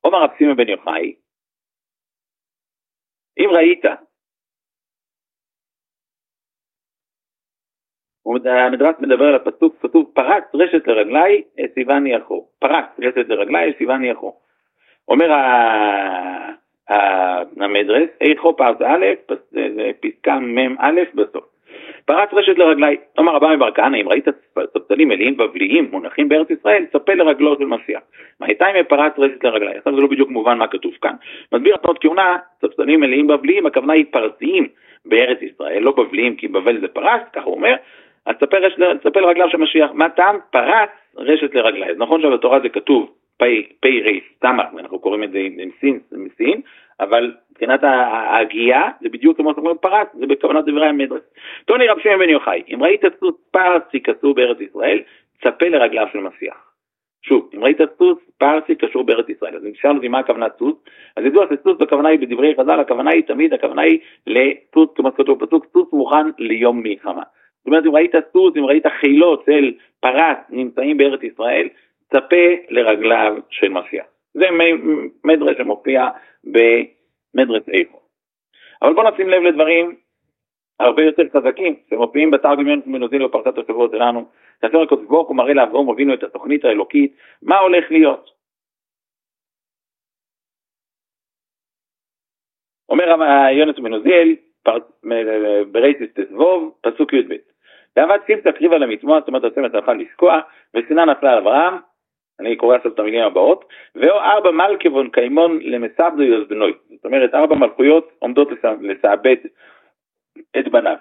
עומר 0.00 0.22
רב 0.22 0.30
סימה 0.38 0.54
בן 0.54 0.68
יוחאי, 0.68 1.14
אם 3.38 3.50
ראית 3.52 3.84
המדרש 8.46 8.94
מדבר 9.00 9.24
על 9.24 9.34
הפסוק, 9.34 9.76
כתוב 9.82 10.10
פרץ 10.14 10.44
רשת 10.54 10.86
לרגלי, 10.86 11.42
סיווני 11.74 12.16
אחור. 12.16 12.48
פרץ 12.58 12.84
רשת 13.02 13.28
לרגלי, 13.28 13.72
סיווני 13.78 14.12
אחור. 14.12 14.40
אומר 15.08 15.32
המדרס, 17.60 18.08
איכו 18.20 18.56
פרס 18.56 18.76
א', 18.86 19.06
פסקה 20.00 20.38
מ"א 20.38 20.90
בסוף. 21.14 21.44
פרץ 22.04 22.28
רשת 22.32 22.58
לרגלי, 22.58 22.96
אמר 23.18 23.34
רבי 23.34 23.56
בר 23.56 23.72
כהנא, 23.72 23.96
אם 23.96 24.08
ראית 24.08 24.24
ספסלים 24.74 25.08
מלאים 25.08 25.36
בבליים 25.36 25.88
מונחים 25.90 26.28
בארץ 26.28 26.50
ישראל, 26.50 26.84
צפה 26.92 27.14
לרגלו 27.14 27.56
של 27.58 27.64
הייתה 28.40 28.66
אם 28.70 28.84
פרץ 28.84 29.12
רשת 29.18 29.44
לרגלי? 29.44 29.76
עכשיו 29.76 29.94
זה 29.94 30.00
לא 30.00 30.06
בדיוק 30.06 30.30
מובן 30.30 30.58
מה 30.58 30.66
כתוב 30.66 30.92
כאן. 31.02 31.14
מסביר 31.52 31.74
התנות 31.74 31.98
כהונה, 32.00 32.36
ספסלים 32.62 33.00
מלאים 33.00 33.26
בבליים, 33.26 33.66
הכוונה 33.66 33.92
היא 33.92 34.04
פרסיים 34.10 34.68
בארץ 35.04 35.38
ישראל, 35.42 35.82
לא 35.82 35.92
בבליים 35.92 36.36
כי 36.36 36.48
בבל 36.48 36.80
זה 36.80 36.88
פרס, 36.88 37.22
ככה 37.32 37.44
הוא 37.44 37.54
אומר, 37.54 37.74
אז 38.28 38.36
תספר 39.00 39.20
לרגליו 39.20 39.50
של 39.50 39.58
משיח. 39.58 39.90
מה 39.94 40.08
טעם? 40.08 40.38
פרץ 40.50 40.90
רשת 41.16 41.54
לרגליים. 41.54 41.94
נכון 41.98 42.22
שבתורה 42.22 42.60
זה 42.60 42.68
כתוב 42.68 43.10
פי 43.80 44.00
ריס, 44.00 44.24
סמך, 44.40 44.64
אנחנו 44.78 44.98
קוראים 44.98 45.24
את 45.24 45.32
זה 45.32 45.38
עם 45.38 45.70
סין, 45.80 46.00
סין, 46.36 46.60
אבל 47.00 47.34
מבחינת 47.50 47.80
ההגייה 47.82 48.88
זה 49.00 49.08
בדיוק 49.08 49.36
כמו 49.36 49.48
שאנחנו 49.48 49.62
אומרים 49.62 49.78
פרץ, 49.80 50.08
זה 50.14 50.26
בכוונת 50.26 50.64
דברי 50.64 50.86
המדרס. 50.86 51.20
טוני 51.64 51.88
רב 51.88 51.98
שמעון 51.98 52.18
בן 52.18 52.28
יוחאי, 52.28 52.62
אם 52.68 52.82
ראית 52.82 53.02
סוס 53.20 53.34
פרסי 53.50 54.00
כסור 54.00 54.34
בארץ 54.34 54.60
ישראל, 54.60 54.98
צפה 55.42 55.68
לרגליו 55.68 56.06
של 56.12 56.18
משיח. 56.18 56.72
שוב, 57.22 57.50
אם 57.54 57.64
ראית 57.64 57.78
סוס 57.98 58.18
פרסי 58.38 58.74
קשור 58.74 59.04
בארץ 59.04 59.28
ישראל, 59.28 59.56
אז 59.56 59.64
אם 59.64 59.70
תשאל 59.70 59.96
אותי 59.96 60.08
מה 60.08 60.18
הכוונה 60.18 60.46
סוס, 60.58 60.74
אז 61.16 61.24
ידוע 61.24 61.46
שסוס 61.46 61.78
בכוונה 61.78 62.08
היא 62.08 62.18
בדברי 62.18 62.54
חז"ל, 62.60 62.80
הכוונה 62.80 63.10
היא 63.10 63.22
תמיד, 63.22 63.54
הכוונה 63.54 63.82
היא 63.82 63.98
לסוס, 64.26 64.88
כמו 64.96 65.10
שכתוב 65.10 65.44
בפסוק, 65.44 65.66
סוס 65.72 65.92
מוכן 65.92 66.26
ליום 66.38 66.82
מלחמה. 66.82 67.22
אומרת, 67.68 67.86
אם 67.86 67.94
ראית 67.94 68.12
סוס, 68.32 68.56
אם 68.56 68.64
ראית 68.64 68.86
חילות 69.00 69.44
של 69.46 69.72
פרס 70.00 70.38
נמצאים 70.50 70.96
בארץ 70.96 71.22
ישראל, 71.22 71.68
צפה 72.14 72.46
לרגליו 72.68 73.36
של 73.50 73.68
משיח. 73.68 74.06
זה 74.34 74.46
מדרש 75.24 75.56
שמופיע 75.56 76.08
במדרש 76.44 77.62
איפה. 77.68 77.98
אבל 78.82 78.94
בואו 78.94 79.10
נשים 79.10 79.28
לב 79.28 79.42
לדברים 79.42 79.96
הרבה 80.80 81.02
יותר 81.02 81.22
חזקים 81.36 81.76
שמופיעים 81.90 82.30
בתרגום 82.30 82.68
יונס 82.68 82.86
מנוזיל 82.86 83.26
בפרשת 83.26 83.58
השבוע 83.58 83.88
שלנו, 83.92 84.28
כאשר 84.60 84.82
הקדוש 84.82 85.06
ברוך 85.06 85.28
הוא 85.28 85.36
מראה 85.36 85.54
לאברום 85.54 85.90
אבינו 85.90 86.14
את 86.14 86.22
התוכנית 86.22 86.64
האלוקית, 86.64 87.16
מה 87.42 87.58
הולך 87.58 87.90
להיות. 87.90 88.30
אומר 92.88 93.04
יונס 93.52 93.78
מנוזיאל, 93.78 94.36
ברייסיס 95.72 96.08
תזבוב, 96.14 96.78
פסוק 96.80 97.12
י"ב: 97.12 97.34
ועבד 97.98 98.18
שים 98.26 98.40
תקריב 98.40 98.72
על 98.72 98.82
המצמוע, 98.82 99.18
זאת 99.18 99.28
אומרת 99.28 99.44
הצמד 99.44 99.74
הלכה 99.74 99.92
לשקוע, 99.92 100.40
ושנאה 100.74 101.04
נפלה 101.04 101.32
על 101.32 101.38
אברהם, 101.38 101.74
אני 102.40 102.56
קורא 102.56 102.76
עכשיו 102.76 102.92
את 102.92 102.98
המילים 102.98 103.24
הבאות, 103.24 103.64
ואו 103.96 104.20
ארבע 104.20 104.50
מלכבון 104.50 105.10
קיימון 105.10 105.58
למסבדו 105.62 106.22
יוזבנוי, 106.22 106.72
זאת 106.94 107.04
אומרת 107.04 107.34
ארבע 107.34 107.56
מלכויות 107.56 108.12
עומדות 108.18 108.48
לסעבד 108.80 109.36
את 110.58 110.68
בניו. 110.68 110.96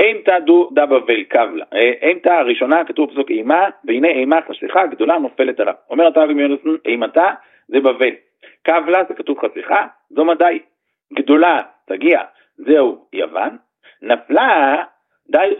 אימתא 0.00 0.38
דו 0.38 0.70
דבא 0.72 0.98
ולקבלה, 1.06 1.64
אימתא 2.02 2.28
הראשונה 2.28 2.84
כתוב 2.84 3.10
פסוק 3.10 3.30
אימה, 3.30 3.68
והנה 3.84 4.08
אימה 4.08 4.38
חשיכה 4.48 4.86
גדולה 4.86 5.18
נופלת 5.18 5.60
עליו. 5.60 5.74
אומר 5.90 6.08
אתה 6.08 6.20
רבי 6.20 6.42
יונסון, 6.42 6.76
אימתה 6.86 7.30
זה 7.68 7.80
בבל, 7.80 8.14
קבלה 8.62 9.04
זה 9.08 9.14
כתוב 9.14 9.38
חשיכה, 9.38 9.86
זו 10.10 10.24
מדי, 10.24 10.58
גדולה 11.12 11.62
תגיע, 11.86 12.20
זהו 12.56 13.06
יוון, 13.12 13.56
נפלה 14.02 14.82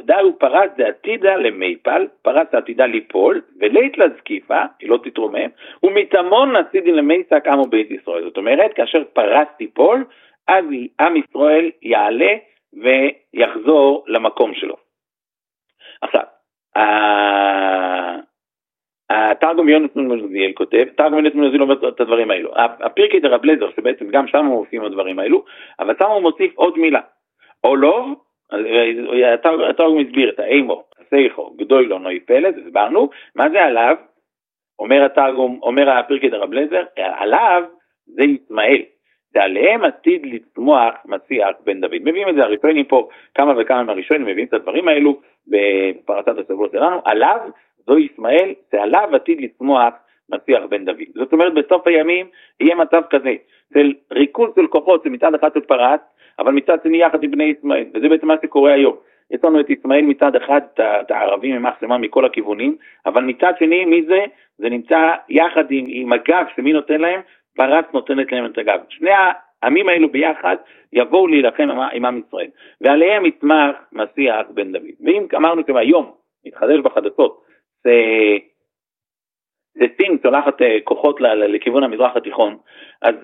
דאו 0.05 0.39
פרס 0.39 0.71
דעתידה 0.77 1.37
למיפל, 1.37 2.07
פרס 2.23 2.47
עתידה 2.53 2.87
ליפול, 2.87 3.41
ולית 3.61 3.99
לזקיפה, 3.99 4.63
היא 4.81 4.91
לא 4.91 4.99
תתרומם, 5.05 5.49
ומתמון 5.83 6.57
נסידין 6.57 6.95
למייסק 6.95 7.47
עמו 7.47 7.65
בית 7.65 7.91
ישראל. 7.91 8.25
זאת 8.25 8.37
אומרת, 8.37 8.73
כאשר 8.75 9.03
פרס 9.13 9.49
תיפול, 9.59 10.05
אז 10.49 10.65
עם 11.01 11.17
ישראל 11.17 11.71
יעלה 11.83 12.35
ויחזור 12.73 14.05
למקום 14.07 14.55
שלו. 14.55 14.77
עכשיו, 16.03 16.23
התרגום 19.11 19.69
יונתן 19.69 20.01
מנוזיאל 20.01 20.53
כותב, 20.55 20.85
תרגום 20.97 21.19
יונתן 21.19 21.39
מנוזיאל 21.39 21.63
אומר 21.63 21.89
את 21.89 22.01
הדברים 22.01 22.31
האלו. 22.31 22.51
הפירקי 22.57 23.21
דרב 23.21 23.45
לזר, 23.45 23.71
שבעצם 23.77 24.09
גם 24.11 24.27
שם 24.27 24.45
מופיעים 24.45 24.85
הדברים 24.85 25.19
האלו, 25.19 25.45
אבל 25.79 25.95
שם 25.99 26.11
הוא 26.11 26.23
מוסיף 26.23 26.53
עוד 26.55 26.79
מילה. 26.79 27.01
או 27.65 27.77
לא, 28.53 29.15
התרגום 29.71 29.99
הסביר 30.01 30.31
את 30.31 30.41
האימו, 30.41 30.85
סייחו, 31.11 31.51
גדולו, 31.57 31.99
נוי 31.99 32.21
פלד, 32.21 32.59
הסברנו, 32.59 33.11
מה 33.35 33.51
זה 33.51 33.65
עליו? 33.65 33.97
אומר 34.79 35.05
התרגום, 35.05 35.61
אומר 35.63 35.91
הפרקי 35.91 36.29
דרב 36.29 36.53
לזר, 36.53 36.83
עליו 36.97 37.63
זה 38.07 38.25
ישמעאל. 38.25 38.83
ועליהם 39.35 39.85
עתיד 39.85 40.27
לצמוח 40.27 40.95
מסיח 41.05 41.49
בן 41.65 41.81
דוד. 41.81 41.99
מביאים 42.05 42.29
את 42.29 42.35
זה 42.35 42.43
הראשונים 42.43 42.85
פה, 42.85 43.09
כמה 43.35 43.55
וכמה 43.59 43.83
מהראשונים 43.83 44.27
מביאים 44.27 44.49
את 44.49 44.55
הדברים 44.55 44.89
האלו 44.89 45.21
בפרשת 45.47 46.39
השבוע 46.39 46.69
שלנו, 46.73 47.01
עליו 47.05 47.39
זו 47.87 47.99
ישמעאל, 47.99 48.55
שעליו 48.71 49.09
עתיד 49.13 49.41
לצמוח 49.41 49.95
מסיח 50.31 50.63
בן 50.69 50.85
דוד. 50.85 51.07
זאת 51.15 51.33
אומרת 51.33 51.55
בסוף 51.55 51.87
הימים 51.87 52.27
יהיה 52.61 52.75
מצב 52.75 53.03
כזה 53.11 53.35
של 53.75 53.93
ריכוז 54.13 54.51
של 54.57 54.67
כוחות 54.67 55.03
שמצד 55.05 55.35
אחד 55.35 55.51
של 55.55 55.61
פרס, 55.61 56.01
אבל 56.39 56.53
מצד 56.53 56.79
שני 56.83 57.03
יחד 57.03 57.23
עם 57.23 57.31
בני 57.31 57.45
ישמעאל, 57.45 57.85
וזה 57.95 58.09
בעצם 58.09 58.27
מה 58.27 58.35
שקורה 58.43 58.73
היום. 58.73 58.97
יש 59.31 59.45
לנו 59.45 59.61
את 59.61 59.71
ישמעאל 59.71 60.03
מצד 60.03 60.37
אחד, 60.37 60.61
את 60.75 61.11
הערבים 61.11 61.55
עם 61.55 61.67
מחסמה 61.67 61.99
מכל 61.99 62.25
הכיוונים, 62.25 62.77
אבל 63.07 63.25
מצד 63.25 63.53
שני, 63.59 63.85
מי 63.85 64.03
זה? 64.03 64.25
זה 64.59 64.69
נמצא 64.71 65.15
יחד 65.29 65.65
עם, 65.71 65.85
עם 65.89 66.13
הגב 66.13 66.45
שמי 66.57 66.73
נותן 66.73 67.01
להם? 67.01 67.21
פרס 67.57 67.85
נותנת 67.93 68.33
להם 68.33 68.47
את 68.47 68.59
הגב. 68.59 68.81
שני 68.89 69.11
העמים 69.63 69.89
האלו 69.89 70.09
ביחד 70.09 70.57
יבואו 70.93 71.27
להילחם 71.27 71.69
עם 71.71 72.05
עם 72.05 72.21
ישראל, 72.27 72.49
ועליהם 72.81 73.27
יצמח 73.27 73.77
מסיח 73.93 74.47
בן 74.55 74.73
דוד. 74.73 74.91
ואם 75.05 75.27
אמרנו 75.37 75.63
שהיום 75.67 76.13
מתחדש 76.47 76.79
בחדשות, 76.81 77.43
זה, 77.85 77.93
זה 79.75 79.85
סין 79.97 80.19
שולחת 80.23 80.63
אה, 80.63 80.79
כוחות 80.85 81.21
לכיוון 81.21 81.85
המזרח 81.85 82.17
התיכון, 82.17 82.57
אז 83.03 83.15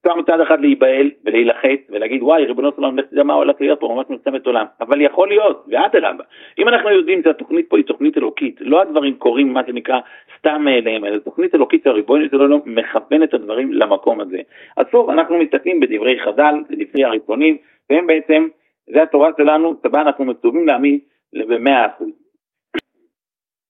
אפשר 0.00 0.14
מצד 0.14 0.40
אחד 0.40 0.60
להיבהל 0.60 1.10
ולהילחץ 1.24 1.78
ולהגיד 1.88 2.22
וואי 2.22 2.44
ריבונו 2.44 2.70
של 2.70 2.76
עולם 2.76 2.98
לך 2.98 3.06
תדע 3.06 3.22
מה 3.22 3.34
הולך 3.34 3.56
להיות 3.60 3.80
פה 3.80 3.88
ממש 3.88 4.06
מלחמת 4.10 4.46
עולם 4.46 4.66
אבל 4.80 5.00
יכול 5.00 5.28
להיות 5.28 5.64
ואדרבה 5.68 6.24
אם 6.58 6.68
אנחנו 6.68 6.90
יודעים 6.90 7.22
שהתוכנית 7.22 7.68
פה 7.68 7.76
היא 7.76 7.84
תוכנית 7.84 8.18
אלוקית 8.18 8.56
לא 8.60 8.80
הדברים 8.82 9.14
קורים 9.14 9.52
מה 9.52 9.60
שנקרא 9.66 10.00
סתם 10.38 10.62
מאליהם 10.64 11.04
אלא 11.04 11.18
תוכנית 11.18 11.54
אלוקית 11.54 11.82
שהריבונו 11.84 12.24
של 12.30 12.40
עולם 12.40 12.60
מכוון 12.66 13.22
את 13.22 13.34
הדברים 13.34 13.72
למקום 13.72 14.20
הזה 14.20 14.40
אז 14.76 14.86
שוב 14.90 15.10
אנחנו 15.10 15.38
מסתכלים 15.38 15.80
בדברי 15.80 16.20
חז"ל 16.20 16.54
בדברי 16.70 17.04
הראשונים 17.04 17.56
והם 17.90 18.06
בעצם 18.06 18.48
זה 18.86 19.02
התורה 19.02 19.30
שלנו 19.36 19.74
שבה 19.82 20.00
אנחנו 20.00 20.24
מצווים 20.24 20.66
להאמין 20.66 20.98
במאה 21.32 21.86
אחוז. 21.86 22.08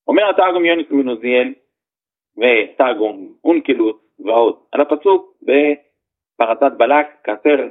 אומר 0.08 0.30
התרגום 0.30 0.64
יוניס 0.64 0.86
מנוזיאל 0.90 1.52
ותרגום 2.38 3.32
אונקלוס 3.44 3.96
ועוד 4.24 4.56
על 4.72 4.80
הפסוק 4.80 5.34
ב... 5.46 5.52
פרשת 6.40 6.72
בלק, 6.76 7.06
כאשר, 7.24 7.68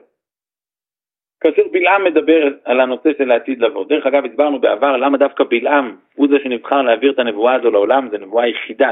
כאשר 1.41 1.61
בלעם 1.71 2.03
מדבר 2.03 2.47
על 2.65 2.79
הנושא 2.79 3.09
של 3.17 3.31
העתיד 3.31 3.61
לבוא. 3.61 3.85
דרך 3.85 4.05
אגב, 4.05 4.25
הסברנו 4.25 4.59
בעבר 4.59 4.97
למה 4.97 5.17
דווקא 5.17 5.43
בלעם 5.43 5.95
הוא 6.15 6.27
זה 6.31 6.35
שנבחר 6.43 6.81
להעביר 6.81 7.11
את 7.11 7.19
הנבואה 7.19 7.55
הזו 7.55 7.71
לעולם, 7.71 8.09
זו 8.11 8.17
נבואה 8.17 8.47
יחידה, 8.47 8.91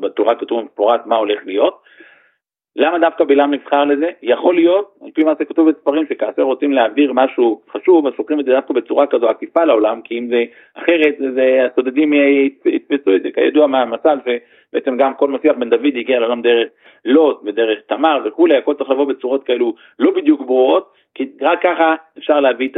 בתורה 0.00 0.34
כתוב 0.34 0.64
מפורט 0.64 1.06
מה 1.06 1.16
הולך 1.16 1.40
להיות. 1.46 1.82
למה 2.76 2.98
דווקא 2.98 3.24
בלעם 3.24 3.54
נבחר 3.54 3.84
לזה? 3.84 4.10
יכול 4.22 4.54
להיות, 4.54 4.94
על 5.04 5.10
פי 5.14 5.24
מה 5.24 5.32
שכתוב 5.38 5.70
בספרים, 5.70 6.06
שכאשר 6.08 6.42
רוצים 6.42 6.72
להעביר 6.72 7.12
משהו 7.12 7.60
חשוב, 7.70 8.06
אז 8.06 8.12
שולחים 8.16 8.40
את 8.40 8.44
זה 8.44 8.52
דווקא 8.52 8.74
בצורה 8.74 9.06
כזו 9.06 9.28
עקיפה 9.28 9.64
לעולם, 9.64 10.00
כי 10.00 10.18
אם 10.18 10.28
זה 10.28 10.44
אחרת, 10.74 11.16
זה 11.34 11.66
הסודדים 11.72 12.12
יתפסו 12.64 13.16
את 13.16 13.22
זה. 13.22 13.28
כידוע 13.34 13.66
מהמצב 13.66 14.18
שבעצם 14.24 14.96
גם 14.96 15.14
כל 15.14 15.28
משיח 15.28 15.56
בן 15.58 15.70
דוד 15.70 15.96
הגיע 15.96 16.20
לעולם 16.20 16.42
דרך 16.42 16.68
לוט 17.04 17.40
ודרך 17.44 17.78
תמר 17.86 18.18
וכולי, 18.24 18.56
הכל 18.56 18.74
צריך 18.74 18.90
לבוא 18.90 19.04
בצורות 19.04 19.44
כאלו 19.44 19.74
לא 19.98 20.10
בדיוק 20.10 20.40
ברורות, 20.40 20.92
כי 21.14 21.28
רק 21.40 21.62
ככה 21.62 21.94
אפשר 22.18 22.40
להביא 22.40 22.68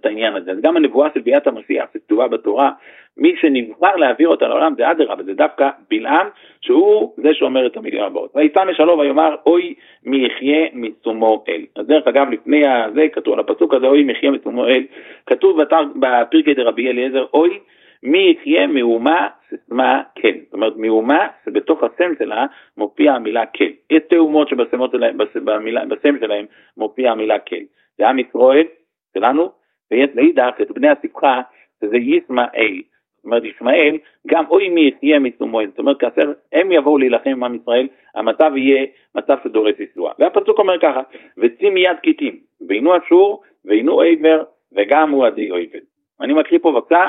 את 0.00 0.06
העניין 0.06 0.36
הזה. 0.36 0.52
אז 0.52 0.60
גם 0.60 0.76
הנבואה 0.76 1.08
של 1.14 1.20
ביאת 1.20 1.46
המשיח 1.46 1.84
שכתובה 1.94 2.28
בתורה, 2.28 2.70
מי 3.16 3.34
שנבחר 3.40 3.96
להעביר 3.96 4.28
אותה 4.28 4.48
לעולם 4.48 4.74
זה 4.76 4.90
אדרבה, 4.90 5.22
זה 5.22 5.34
דווקא 5.34 5.68
בלעם, 5.90 6.26
שהוא 6.60 7.12
זה 7.16 7.34
שאומר 7.34 7.66
את 7.66 7.76
המילים 7.76 8.02
הבאות. 8.02 8.30
וישא 8.34 8.64
משלום 8.70 8.98
ויאמר 8.98 9.36
אוי 9.46 9.74
מי 10.04 10.26
יחיה 10.26 10.66
מתשומו 10.72 11.44
אל. 11.48 11.62
אז 11.76 11.86
דרך 11.86 12.06
אגב 12.06 12.30
לפני 12.30 12.62
זה 12.94 13.06
כתוב 13.12 13.34
על 13.34 13.40
הפסוק 13.40 13.74
הזה 13.74 13.86
אוי 13.86 14.02
מי 14.02 14.12
יחיה 14.12 14.30
מתשומו 14.30 14.66
אל, 14.66 14.82
כתוב 15.26 15.60
בפרקי 15.96 16.54
דרבי 16.54 16.88
אליעזר 16.88 17.26
אוי 17.34 17.58
מי 18.02 18.34
יחיה 18.40 18.66
מאומה 18.66 19.28
ששמה 19.48 20.02
כן. 20.14 20.38
זאת 20.44 20.52
אומרת 20.52 20.72
מאומה 20.76 21.28
שבתוך 21.44 21.82
השם 21.82 22.12
שלה 22.18 22.46
מופיע 22.76 23.12
המילה 23.12 23.46
כן. 23.46 23.70
יש 23.90 24.02
תאומות 24.10 24.48
שבשם 24.48 24.80
שלהם 26.20 26.46
מופיע 26.76 27.10
המילה 27.10 27.38
כן. 27.38 27.62
זה 27.98 28.08
עם 28.08 28.18
ישראל 28.18 28.66
שלנו, 29.14 29.50
ויש 29.90 30.10
לאידך 30.14 30.54
את 30.62 30.70
בני 30.70 30.88
השפחה 30.88 31.40
שזה 31.80 31.96
ישמעאל. 31.96 32.82
זאת 33.16 33.24
אומרת 33.24 33.44
ישמעאל, 33.44 33.98
גם 34.26 34.44
אוי 34.50 34.68
מי 34.68 34.80
יחיה 34.80 35.18
מתשומו, 35.18 35.60
זאת 35.66 35.78
אומרת 35.78 36.00
כאשר 36.00 36.32
הם 36.52 36.72
יבואו 36.72 36.98
להילחם 36.98 37.30
עם 37.30 37.44
עם 37.44 37.54
ישראל, 37.54 37.88
המצב 38.14 38.52
יהיה 38.56 38.86
מצב 39.14 39.36
שדורש 39.44 39.74
ישועה. 39.78 40.12
והפסוק 40.18 40.58
אומר 40.58 40.78
ככה, 40.78 41.00
וצי 41.38 41.70
מיד 41.70 41.96
כיתים, 42.02 42.36
ועינו 42.68 42.96
אשור, 42.96 43.42
ועינו 43.64 44.00
עבר, 44.00 44.42
וגם 44.72 45.10
הוא 45.10 45.26
עדי 45.26 45.50
אויבד. 45.50 45.80
אני 46.20 46.32
מקריא 46.32 46.58
פה 46.62 46.72
בבקשה 46.72 47.08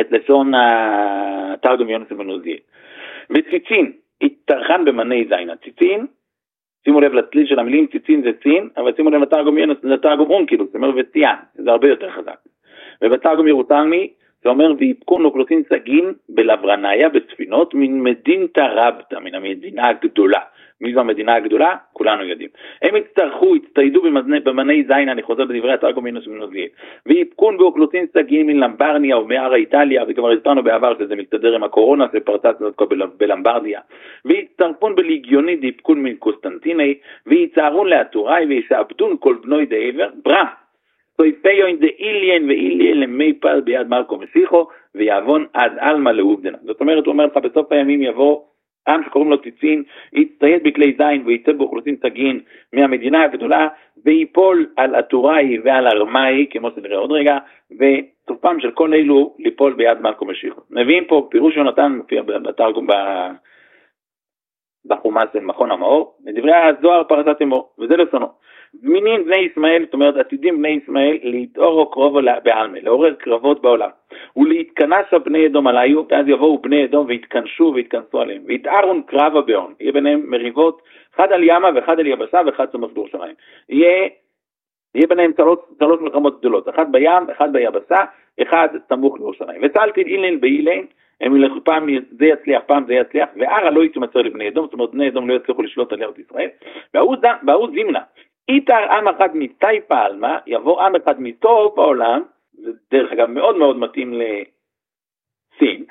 את 0.00 0.12
לשון 0.12 0.52
התרגום 0.54 1.88
יונס 1.88 2.12
בן 2.12 2.28
עוזיאל. 2.28 2.58
וציצין, 3.30 3.92
התטרחן 4.22 4.84
במני 4.84 5.24
זין. 5.28 5.50
הציצין, 5.50 6.06
שימו 6.84 7.00
לב 7.00 7.12
לצליל 7.12 7.46
של 7.46 7.58
המילים 7.58 7.86
ציצין 7.86 8.22
זה 8.22 8.30
צין, 8.42 8.68
אבל 8.76 8.92
שימו 8.96 9.10
לב 9.10 9.22
לתרגום 9.22 9.58
יונס, 9.58 9.76
לתרגום 9.82 10.30
און 10.30 10.46
כאילו, 10.46 10.66
זאת 10.66 10.74
אומרת 10.74 10.94
וציין, 10.96 11.36
זה 11.54 11.70
הרבה 11.70 11.88
יותר 11.88 12.10
חזק. 12.10 12.38
ובתרגום 13.02 13.48
ירושלמי, 13.48 14.12
זה 14.42 14.48
אומר 14.48 14.72
ויפקון 14.78 15.24
אוכלוסין 15.24 15.62
סגין 15.68 16.12
בלברניה 16.28 17.08
בספינות 17.08 17.74
מן 17.74 18.00
מדינתא 18.00 18.60
רבתא, 18.60 19.18
מן 19.18 19.34
המדינה 19.34 19.88
הגדולה. 19.88 20.40
מי 20.80 20.92
זו 20.94 21.00
המדינה 21.00 21.34
הגדולה? 21.34 21.76
כולנו 21.92 22.24
יודעים. 22.24 22.48
הם 22.82 22.96
יצטרכו, 22.96 23.56
יצטיידו 23.56 24.02
במני 24.44 24.84
זין, 24.84 25.08
אני 25.08 25.22
חוזר 25.22 25.44
בדברי 25.44 25.72
התרגום 25.72 26.04
מינוס 26.04 26.26
מנוזיאל, 26.26 26.68
ויפקון 27.06 27.56
באוכלוסין 27.56 28.06
סגין 28.12 28.46
מלמברניה 28.46 29.18
ומהר 29.18 29.54
איטליה, 29.54 30.04
וכבר 30.08 30.30
הזכרנו 30.30 30.62
בעבר 30.62 30.98
שזה 30.98 31.16
מסתדר 31.16 31.54
עם 31.54 31.64
הקורונה, 31.64 32.06
זה 32.12 32.20
פרצת 32.20 32.56
בלמברדיה, 33.18 33.80
ויצטרפון 34.24 34.94
בליגיוני 34.94 35.56
דיפקון 35.56 36.02
מן 36.02 36.14
קוסטנטיני, 36.14 36.94
ויצערון 37.26 37.86
לאטוראי, 37.86 38.46
וישעבדון 38.46 39.16
כל 39.20 39.36
בנוי 39.42 39.66
דעבר, 39.66 40.08
ברא. 40.24 40.44
סויפיון 41.16 41.76
דאיליין 41.76 42.48
ואיליין 42.48 43.00
למי 43.00 43.32
פל 43.32 43.60
ביד 43.60 43.88
מלכו 43.88 44.18
מסיחו, 44.18 44.66
ויעוון 44.94 45.46
עד 45.52 45.72
עלמא 45.78 46.10
לעובדנה. 46.10 46.58
זאת 46.62 46.80
אומרת, 46.80 47.06
הוא 47.06 47.12
אומר 47.12 47.26
לך, 47.26 47.36
בסוף 47.36 47.72
הימים 47.72 48.02
יבוא 48.02 48.40
עם 48.88 49.02
שקוראים 49.06 49.30
לו 49.30 49.42
ציצין, 49.42 49.82
יצטייד 50.12 50.62
בכלי 50.62 50.96
זין 50.98 51.22
וייצא 51.26 51.52
באוכלוסין 51.52 51.96
סגין 52.02 52.40
מהמדינה 52.72 53.24
הגדולה, 53.24 53.68
וייפול 54.04 54.66
על 54.76 54.96
אטוראי 54.96 55.58
ועל 55.64 55.86
ארמאי, 55.86 56.46
כמו 56.50 56.70
שנראה 56.70 56.96
עוד 56.96 57.12
רגע, 57.12 57.38
וסופם 57.70 58.60
של 58.60 58.70
כל 58.70 58.94
אלו 58.94 59.34
ליפול 59.38 59.72
ביד 59.72 60.00
מלכו 60.00 60.24
משיחו. 60.24 60.60
מביאים 60.70 61.04
פה 61.04 61.28
פירוש 61.30 61.56
יונתן, 61.56 61.92
מופיע 61.92 62.22
בתרגום 62.22 62.86
בחומאס 64.86 65.28
של 65.32 65.40
מכון 65.40 65.70
המאור, 65.70 66.14
לדברי 66.24 66.54
הזוהר 66.54 67.04
פרשת 67.04 67.42
אמור, 67.42 67.70
וזה 67.78 67.96
לשונו. 67.96 68.26
זמינים 68.72 69.24
בני 69.24 69.36
ישמעאל, 69.36 69.84
זאת 69.84 69.94
אומרת 69.94 70.16
עתידים 70.16 70.58
בני 70.58 70.68
ישמעאל, 70.68 71.18
להתעורו 71.22 71.90
קרובו 71.90 72.20
בעלמה, 72.44 72.78
לעורר 72.82 73.14
קרבות 73.14 73.62
בעולם. 73.62 73.90
ולהתכנס 74.36 75.06
בני 75.24 75.46
אדום 75.46 75.66
עליו, 75.66 76.04
ואז 76.10 76.28
יבואו 76.28 76.58
בני 76.58 76.84
אדום 76.84 77.06
ויתכנסו 77.06 77.72
ויתכנסו 77.74 78.20
עליהם. 78.20 78.42
ויתארון 78.46 79.02
קרבה 79.02 79.40
בהון, 79.40 79.74
יהיה 79.80 79.92
ביניהם 79.92 80.22
מריבות, 80.30 80.82
אחד 81.14 81.32
על 81.32 81.42
ימה 81.44 81.68
ואחד 81.74 82.00
על 82.00 82.06
יבשה 82.06 82.40
ואחד 82.46 82.66
סמוך 82.72 82.92
בירושלים. 82.92 83.34
יהיה 83.68 84.08
יהיה 84.94 85.06
ביניהם 85.06 85.32
שלוש 85.78 86.00
מלחמות 86.00 86.40
גדולות, 86.40 86.68
אחת 86.68 86.86
בים, 86.90 87.30
אחד 87.32 87.52
ביבשה, 87.52 88.04
אחד 88.42 88.68
סמוך 88.88 89.14
לירושלים. 89.16 89.60
וצלתי 89.62 90.02
אילן 90.02 90.40
באילן, 90.40 90.84
הם 91.20 91.36
ילכו 91.36 91.64
פעם 91.64 91.88
זה 92.10 92.26
יצליח, 92.26 92.62
פעם 92.66 92.84
זה 92.86 92.94
יצליח, 92.94 93.28
וערה 93.36 93.70
לא 93.70 93.84
יתמצא 93.84 94.18
לבני 94.18 94.48
אדום, 94.48 94.64
זאת 94.64 94.72
אומרת 94.72 94.90
בני 94.90 95.08
אדום 95.08 95.30
לא 95.30 95.34
יצליחו 95.34 95.62
לשלוט 95.62 95.92
על 95.92 96.02
ארץ 96.02 96.18
ישראל. 96.18 96.48
וההוא 96.94 97.68
זימנה, 97.74 98.00
איתר 98.48 98.92
עם 98.92 99.08
אחד 99.08 99.28
מטייפה 99.34 99.98
עלמא, 99.98 100.36
יבוא 100.46 100.82
עם 100.82 100.96
אחד 100.96 101.22
מטוב 101.22 101.76
בעולם, 101.76 102.22
זה 102.52 102.70
דרך 102.90 103.12
אגב 103.12 103.30
מאוד 103.30 103.56
מאוד 103.56 103.78
מתאים 103.78 104.12
לסין, 104.12 105.84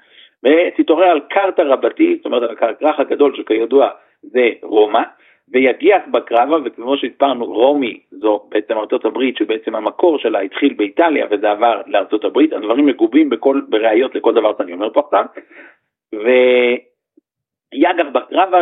ותתעורר 0.44 1.06
על 1.06 1.20
קרתא 1.20 1.62
רבתי, 1.62 2.16
זאת 2.16 2.26
אומרת 2.26 2.44
על 2.44 2.72
הכרך 2.72 3.00
הגדול 3.00 3.36
שכידוע 3.36 3.90
זה 4.22 4.50
רומא, 4.64 5.02
ויגיח 5.50 6.02
בקרבה, 6.12 6.58
וכמו 6.66 6.98
שהסברנו, 6.98 7.46
רומי 7.46 8.00
זו 8.12 8.44
בעצם 8.50 8.78
ארצות 8.78 9.06
הברית, 9.06 9.38
שבעצם 9.38 9.76
המקור 9.76 10.20
שלה 10.20 10.40
התחיל 10.40 10.74
באיטליה 10.74 11.26
וזה 11.32 11.52
עבר 11.52 11.82
לארצות 11.88 12.24
הברית, 12.24 12.54
הדברים 12.54 12.86
מגובים 12.86 13.30
בכל, 13.30 13.62
בראיות 13.70 14.16
לכל 14.16 14.34
דבר 14.34 14.52
שאני 14.58 14.74
אומר 14.74 14.94
פה 14.94 15.00
עכשיו, 15.00 15.26
ויגח 17.74 18.06
בקרבה 18.14 18.62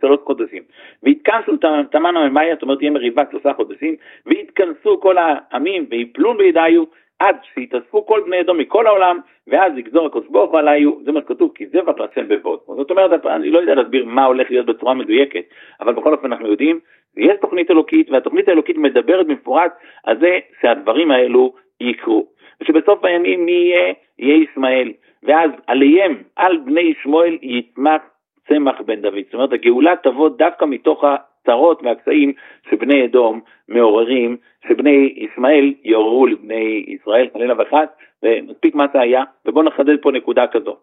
שלוש 0.00 0.20
חודשים. 0.24 0.62
והתכנסו 1.02 1.52
תמנו 1.90 2.28
ממאיה, 2.28 2.54
זאת 2.54 2.62
אומרת 2.62 2.78
תהיה 2.78 2.90
מריבה 2.90 3.22
שלושה 3.30 3.52
חודשים, 3.54 3.96
והתכנסו 4.26 5.00
כל 5.00 5.16
העמים 5.18 5.86
ויפלון 5.90 6.36
בידיו, 6.38 6.84
עד 7.18 7.36
שיתאספו 7.54 8.06
כל 8.06 8.20
בני 8.26 8.40
אדום 8.40 8.58
מכל 8.58 8.86
העולם, 8.86 9.18
ואז 9.46 9.78
יגזור 9.78 10.06
הקדוש 10.06 10.26
ברוך 10.28 10.50
הוא 10.50 10.58
עליו, 10.58 10.92
זה 11.04 11.12
מה 11.12 11.20
שכתוב, 11.20 11.52
כי 11.54 11.66
זבח 11.66 11.98
לעצם 11.98 12.28
בבוד. 12.28 12.58
זאת 12.66 12.90
אומרת, 12.90 13.26
אני 13.26 13.50
לא 13.50 13.58
יודע 13.58 13.74
להסביר 13.74 14.04
מה 14.04 14.24
הולך 14.24 14.50
להיות 14.50 14.66
בצורה 14.66 14.94
מדויקת, 14.94 15.44
אבל 15.80 15.92
בכל 15.92 16.12
אופן 16.12 16.32
אנחנו 16.32 16.50
יודעים, 16.50 16.80
יש 17.16 17.36
תוכנית 17.40 17.70
אלוקית, 17.70 18.10
והתוכנית 18.10 18.48
האלוקית 18.48 18.76
מדברת 18.76 19.26
במפורט 19.26 19.72
על 20.04 20.18
זה 20.20 20.38
שהדברים 20.60 21.10
האלו 21.10 21.54
יקרו. 21.80 22.26
ושבסוף 22.60 23.04
הימים 23.04 23.44
מי 23.44 23.52
יהיה? 23.52 23.92
יהיה 24.18 24.36
ישמעאל. 24.36 24.92
ואז 25.22 25.50
עליהם, 25.66 26.22
על 26.36 26.56
בני 26.56 26.94
שמואל, 27.02 27.38
יצמח 27.42 28.02
צמח 28.48 28.80
בן 28.80 29.00
דוד. 29.00 29.24
זאת 29.24 29.34
אומרת, 29.34 29.52
הגאולה 29.52 29.94
תבוא 30.02 30.28
דווקא 30.28 30.64
מתוך 30.64 31.04
הצרות 31.04 31.82
והקשיים 31.82 32.32
שבני 32.70 33.04
אדום 33.04 33.40
מעוררים, 33.68 34.36
שבני 34.68 35.14
ישמעאל 35.16 35.74
יעוררו 35.84 36.26
לבני 36.26 36.84
ישראל, 36.88 37.28
חלילה 37.32 37.54
וחס, 37.58 37.88
ומספיק 38.22 38.74
מה 38.74 38.86
זה 38.92 39.00
היה, 39.00 39.24
ובואו 39.46 39.64
נחדד 39.64 39.96
פה 40.02 40.10
נקודה 40.12 40.46
כזו. 40.46 40.76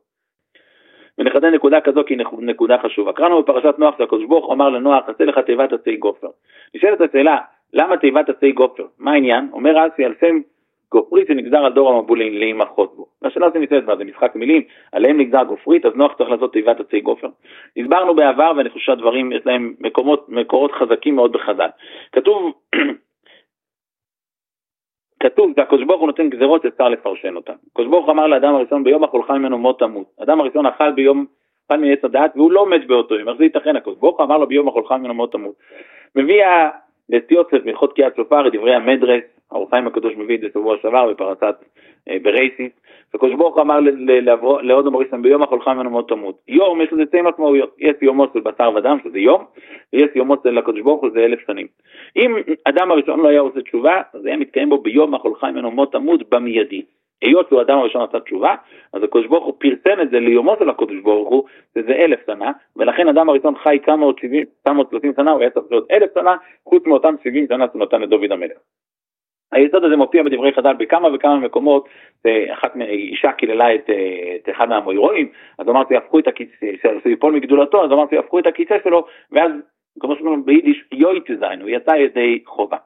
ונחדד 1.18 1.54
נקודה 1.54 1.82
כזו 1.82 2.04
כי 2.06 2.14
היא 2.14 2.26
נקודה 2.40 2.78
חשובה. 2.78 3.14
קראנו 3.14 3.42
בפרשת 3.42 3.80
נוח 3.80 3.98
שהקדוש 3.98 4.26
ברוך 4.26 4.52
אמר 4.52 4.70
לנוח, 4.70 5.04
עשה 5.10 5.26
לך 5.26 5.40
תיבת 5.40 5.74
עצי 5.74 5.96
גופר. 5.96 6.28
נשאלת 6.76 7.02
השאלה, 7.02 7.38
למה 7.74 7.98
תיבת 7.98 8.30
עצי 8.30 8.52
גופר? 8.52 8.86
מה 9.00 9.12
העניין? 9.12 9.50
אומר 9.54 9.78
רש"י 9.78 10.06
על 10.06 10.14
שם 10.20 10.40
גופרית 10.96 11.28
שנגזר 11.28 11.66
על 11.66 11.74
דור 11.74 11.90
המבול 11.90 12.20
להימחות 12.20 12.96
בו. 12.96 13.06
והשאלה 13.22 13.46
הזאת 13.46 13.58
נמצאת 13.58 13.84
מה 13.84 13.96
זה 13.96 14.04
משחק 14.04 14.36
מילים, 14.36 14.64
עליהם 14.92 15.20
נגזר 15.20 15.44
גופרית, 15.44 15.86
אז 15.86 15.94
נוח 15.96 16.14
צריך 16.18 16.30
לעשות 16.30 16.54
תיבת 16.54 16.80
עצי 16.80 17.00
גופר. 17.00 17.28
הסברנו 17.78 18.16
בעבר, 18.16 18.52
ואני 18.58 18.70
חושב 18.70 18.86
שהדברים, 18.86 19.32
יש 19.32 19.42
להם 19.46 19.76
מקומות, 19.80 20.30
מקורות 20.30 20.72
חזקים 20.72 21.16
מאוד 21.16 21.32
בחז"ל. 21.32 21.70
כתוב, 22.12 22.54
כתוב, 25.24 25.52
והקדוש 25.58 25.84
ברוך 25.84 26.02
הוא 26.02 26.08
נותן 26.08 26.30
גזרות 26.30 26.62
שאפשר 26.62 26.90
לפרשן 26.90 27.36
אותן. 27.36 27.54
הקדוש 27.72 27.88
ברוך 27.88 28.10
אמר 28.10 28.28
לאדם 28.28 28.56
הראשון, 28.56 28.84
ביום 28.84 29.04
אכולך 29.04 29.30
ממנו 29.30 29.58
מות 29.58 29.80
תמות. 29.80 30.08
אדם 30.24 30.40
הראשון 30.40 30.66
אכל 30.66 30.92
ביום, 30.92 31.26
אכל 31.68 31.78
מעץ 31.78 32.00
הדעת, 32.04 32.32
והוא 32.36 32.52
לא 32.52 32.70
מת 32.70 32.88
באותו 32.88 33.16
יום. 33.16 33.30
איך 33.30 33.38
זה 33.38 33.44
ייתכן? 33.44 33.76
הקדוש 33.76 33.98
ברוך 33.98 34.22
אמר 34.22 34.38
לו 34.38 34.48
ביום 34.48 34.68
אכולך 34.68 34.92
ממנו 34.92 35.14
מות 35.14 35.32
תמות. 35.32 35.56
מביא 36.16 36.44
נשיא 37.10 37.38
יוסף 37.38 37.66
מלכות 37.66 37.94
קיאת 37.94 38.16
שופר 38.16 38.48
את 38.48 38.54
דברי 38.54 38.76
המדרס, 38.76 39.24
האור 39.52 39.70
חיים 39.70 39.88
הקדוש 39.88 40.14
מביא 40.18 40.36
את 40.36 40.42
זה 40.42 40.48
שבוע 40.54 40.78
שעבר 40.82 41.14
בפרשת 41.14 41.56
אה, 42.10 42.18
ברייסיס, 42.22 42.72
וקדוש 43.16 43.34
ברוך 43.34 43.58
אמר 43.58 43.80
להוד 44.62 44.88
המוריסם 44.88 45.22
ביום 45.22 45.44
החולך 45.44 45.68
ממנו 45.68 45.90
מאוד 45.90 46.06
תמות. 46.08 46.38
יום 46.48 46.82
יש 46.82 46.94
לזה 46.94 47.04
שתי 47.08 47.22
משמעויות, 47.22 47.76
יש 47.80 47.96
יומו 48.02 48.28
של 48.34 48.40
בשר 48.40 48.72
ודם 48.76 48.98
שזה 49.04 49.20
יום, 49.20 49.46
ויש 49.94 50.10
יומו 50.16 50.36
של 50.44 50.58
הקדוש 50.58 50.82
ברוך 50.82 51.02
הוא 51.02 51.10
זה 51.14 51.26
אלף 51.26 51.40
שנים. 51.48 51.68
אם 52.16 52.36
אדם 52.66 52.92
הראשון 52.92 53.20
לא 53.20 53.28
היה 53.28 53.40
עושה 53.40 53.62
תשובה, 53.62 54.02
אז 54.14 54.26
היה 54.26 54.38
מתקיים 54.38 54.70
בו 54.70 54.78
ביום 54.78 55.16
החולך 55.16 55.44
ממנו 55.44 55.72
מאוד 55.72 55.90
תמות 55.92 56.30
במיידי. 56.30 56.82
היות 57.22 57.48
שהוא 57.50 57.62
אדם 57.62 57.78
הראשון 57.78 58.02
עשה 58.10 58.20
תשובה, 58.20 58.56
אז 58.94 59.04
הקדוש 59.04 59.28
ברוך 59.28 59.46
הוא 59.46 59.54
פרסם 59.60 60.02
את 60.02 60.10
זה 60.10 60.20
ליומו 60.20 60.56
של 60.60 60.70
הקדוש 60.70 61.02
ברוך 61.04 61.30
הוא, 61.30 61.44
שזה 61.78 61.92
אלף 61.92 62.20
שנה, 62.26 62.52
ולכן 62.76 63.08
אדם 63.08 63.30
הראשון 63.30 63.56
חי 63.56 63.78
כמה 63.84 64.06
עוד 64.06 64.20
שבעים, 64.20 64.46
כמה 64.66 64.78
עוד 64.78 64.88
שלושים 64.90 65.14
שנה, 65.16 65.32
הוא 65.32 65.42
היה 65.42 65.50
צריך 65.50 65.66
להיות 65.72 65.92
אלף 65.92 66.10
שנה, 66.14 66.36
חוץ 66.70 66.86
מאותם 66.88 67.16
שבעים 67.24 67.48
שנה 67.48 67.66
שהוא 67.72 67.82
נתן 67.82 68.02
לדוד 68.02 68.32
המלך. 68.32 68.58
היסוד 69.52 69.84
הזה 69.84 69.96
מופיע 69.96 70.24
בדברי 70.24 70.54
חז"ל 70.54 70.74
בכמה 70.74 71.08
וכמה 71.14 71.40
מקומות, 71.40 71.90
אחת 72.54 72.74
אישה 72.82 73.32
קיללה 73.32 73.76
את, 73.76 73.90
את 74.36 74.50
אחד 74.50 74.70
מהמוירואים, 74.70 75.30
אז 75.60 75.70
אמרתי, 75.70 75.96
הפכו 75.98 76.20
את 76.20 76.28
הכיסא, 76.28 76.66
שיפול 77.04 77.34
מגדולתו, 77.34 77.86
אז 77.86 77.92
אמרתי, 77.92 78.18
הפכו 78.18 78.40
את 78.40 78.48
הכיסא 78.48 78.78
שלו, 78.84 79.06
ואז, 79.32 79.52
כמו 80.00 80.16
שאומרים 80.16 80.46
ביידיש, 80.46 80.84
יויט 80.92 81.28
זין, 81.28 81.62
הוא 81.62 81.70
יצא 81.70 81.92
ידי 81.92 82.40
חובה. 82.46 82.78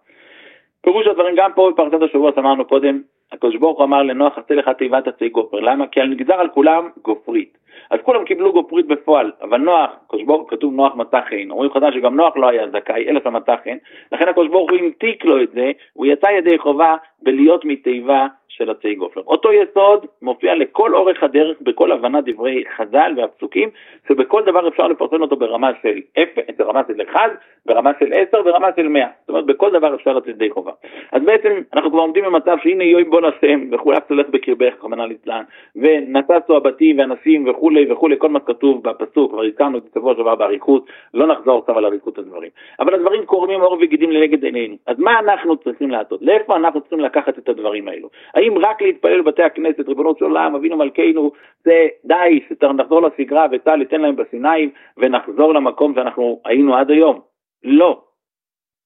פירוש 0.82 1.08
הדברים 1.08 1.36
גם 1.36 1.52
פה 1.56 1.72
בפרשת 1.74 2.02
השבוע 2.02 2.32
שאמרנו 2.36 2.66
קודם, 2.66 3.02
הקדוש 3.32 3.56
ברוך 3.56 3.78
הוא 3.78 3.86
אמר 3.86 4.04
לנוח 4.04 4.38
עשה 4.38 4.56
לך 4.56 4.70
תיבת 4.70 5.08
עצי 5.08 5.30
גופר, 5.30 5.60
למה? 5.60 5.88
כי 5.88 6.02
על 6.02 6.08
נגזר 6.08 6.34
על 6.34 6.50
כולם 6.50 6.90
גופרית. 7.02 7.58
אז 7.90 8.00
כולם 8.04 8.26
קיבלו 8.26 8.54
גופרית 8.54 8.86
בפועל, 8.88 9.32
אבל 9.42 9.58
נוח, 9.58 9.90
ברוך 10.26 10.50
כתוב 10.50 10.74
נוח 10.74 10.96
מצא 10.96 11.22
חן, 11.30 11.52
אומרים 11.52 11.72
חז"ל 11.72 11.92
שגם 11.94 12.16
נוח 12.16 12.38
לא 12.38 12.50
היה 12.50 12.70
זכאי, 12.70 13.10
אלא 13.10 13.20
שמצא 13.24 13.56
חן, 13.64 13.78
לכן 14.12 14.28
הקדוש 14.28 14.48
ברוך 14.48 14.72
הוא 14.72 14.80
המתיק 14.80 15.26
לו 15.26 15.44
את 15.44 15.52
זה, 15.52 15.72
הוא 15.94 16.06
יצא 16.06 16.28
ידי 16.28 16.58
חובה 16.58 16.96
בלהיות 17.22 17.66
מתיבה 17.66 18.28
של 18.60 18.70
עצי 18.70 18.96
גופר. 18.96 19.22
אותו 19.28 19.50
יסוד 19.54 20.06
מופיע 20.22 20.56
לכל 20.56 20.96
אורך 20.96 21.24
הדרך 21.24 21.58
בכל 21.62 21.92
הבנת 21.92 22.24
דברי 22.26 22.64
חז"ל 22.76 23.14
והפסוקים, 23.18 23.70
שבכל 24.08 24.44
דבר 24.46 24.68
אפשר 24.68 24.88
לפרסם 24.88 25.22
אותו 25.22 25.36
ברמה 25.36 25.72
של 25.82 26.00
0, 26.18 26.44
ברמה 26.58 26.82
של 26.88 27.02
1, 27.12 27.22
ברמה 27.66 27.92
של 28.00 28.14
10, 28.14 28.42
ברמה 28.42 28.68
של 28.76 28.88
100. 28.88 29.08
זאת 29.20 29.30
אומרת, 29.30 29.46
בכל 29.46 29.72
דבר 29.72 29.96
אפשר 29.96 30.14
לצאת 30.14 30.28
ידי 30.28 30.50
חובה. 30.50 30.72
אז 31.12 31.22
בעצם 31.24 31.50
אנחנו 31.74 31.92
כבר 31.92 32.00
עומדים 32.00 32.24
במצב 32.24 32.58
שהנה 32.64 32.84
יוי 32.84 33.04
בוא 33.04 33.22
נשם, 33.22 33.62
וכולי 33.72 33.98
תלך 34.08 34.30
בקרבך, 34.30 34.74
רחמנא 34.80 35.02
ליצלן, 35.02 35.44
ונתתו 35.76 36.58
הבתים 36.58 37.00
והנשים 37.00 37.48
וכולי 37.70 37.92
וכולי, 37.92 38.16
כל 38.20 38.30
מה 38.30 38.40
שכתוב 38.40 38.84
בפסוק, 38.84 39.32
כבר 39.32 39.44
הזכרנו 39.44 39.78
את 39.78 39.84
זה 39.84 39.90
שבוע 39.94 40.16
שעבר 40.16 40.36
באריכות, 40.36 40.86
לא 41.14 41.28
נחזור 41.28 41.60
עכשיו 41.60 41.78
על 41.78 41.86
אריכות 41.86 42.18
הדברים. 42.18 42.50
אבל 42.80 42.94
הדברים 42.94 43.26
קורמים 43.26 43.62
עור 43.62 43.78
וגידים 43.82 44.12
לנגד 44.12 44.44
עינינו. 44.44 44.76
אז 44.88 45.00
מה 45.00 45.20
אנחנו 45.20 45.58
צריכים 45.58 45.92
לעשות? 45.92 46.22
לאיפה 46.22 46.56
אנחנו 46.56 46.82
צריכים 46.82 47.00
לקחת 47.00 47.38
את 47.38 47.50
הדברים 47.50 47.88
האלו? 47.88 48.10
האם 48.34 48.58
רק 48.58 48.82
להתפלל 48.82 49.22
בבתי 49.22 49.44
הכנסת, 49.44 49.88
ריבונו 49.88 50.16
של 50.20 50.26
עולם, 50.26 50.56
אבינו 50.56 50.78
מלכנו, 50.78 51.32
זה 51.64 51.88
די, 52.06 52.40
נחזור 52.74 53.02
לשגרה 53.02 53.48
וצה"ל 53.52 53.82
ייתן 53.82 54.02
להם 54.02 54.16
בשיניים 54.16 54.70
ונחזור 54.98 55.54
למקום 55.54 55.96
שאנחנו 55.96 56.42
היינו 56.46 56.76
עד 56.76 56.92
היום. 56.92 57.20
לא. 57.64 58.09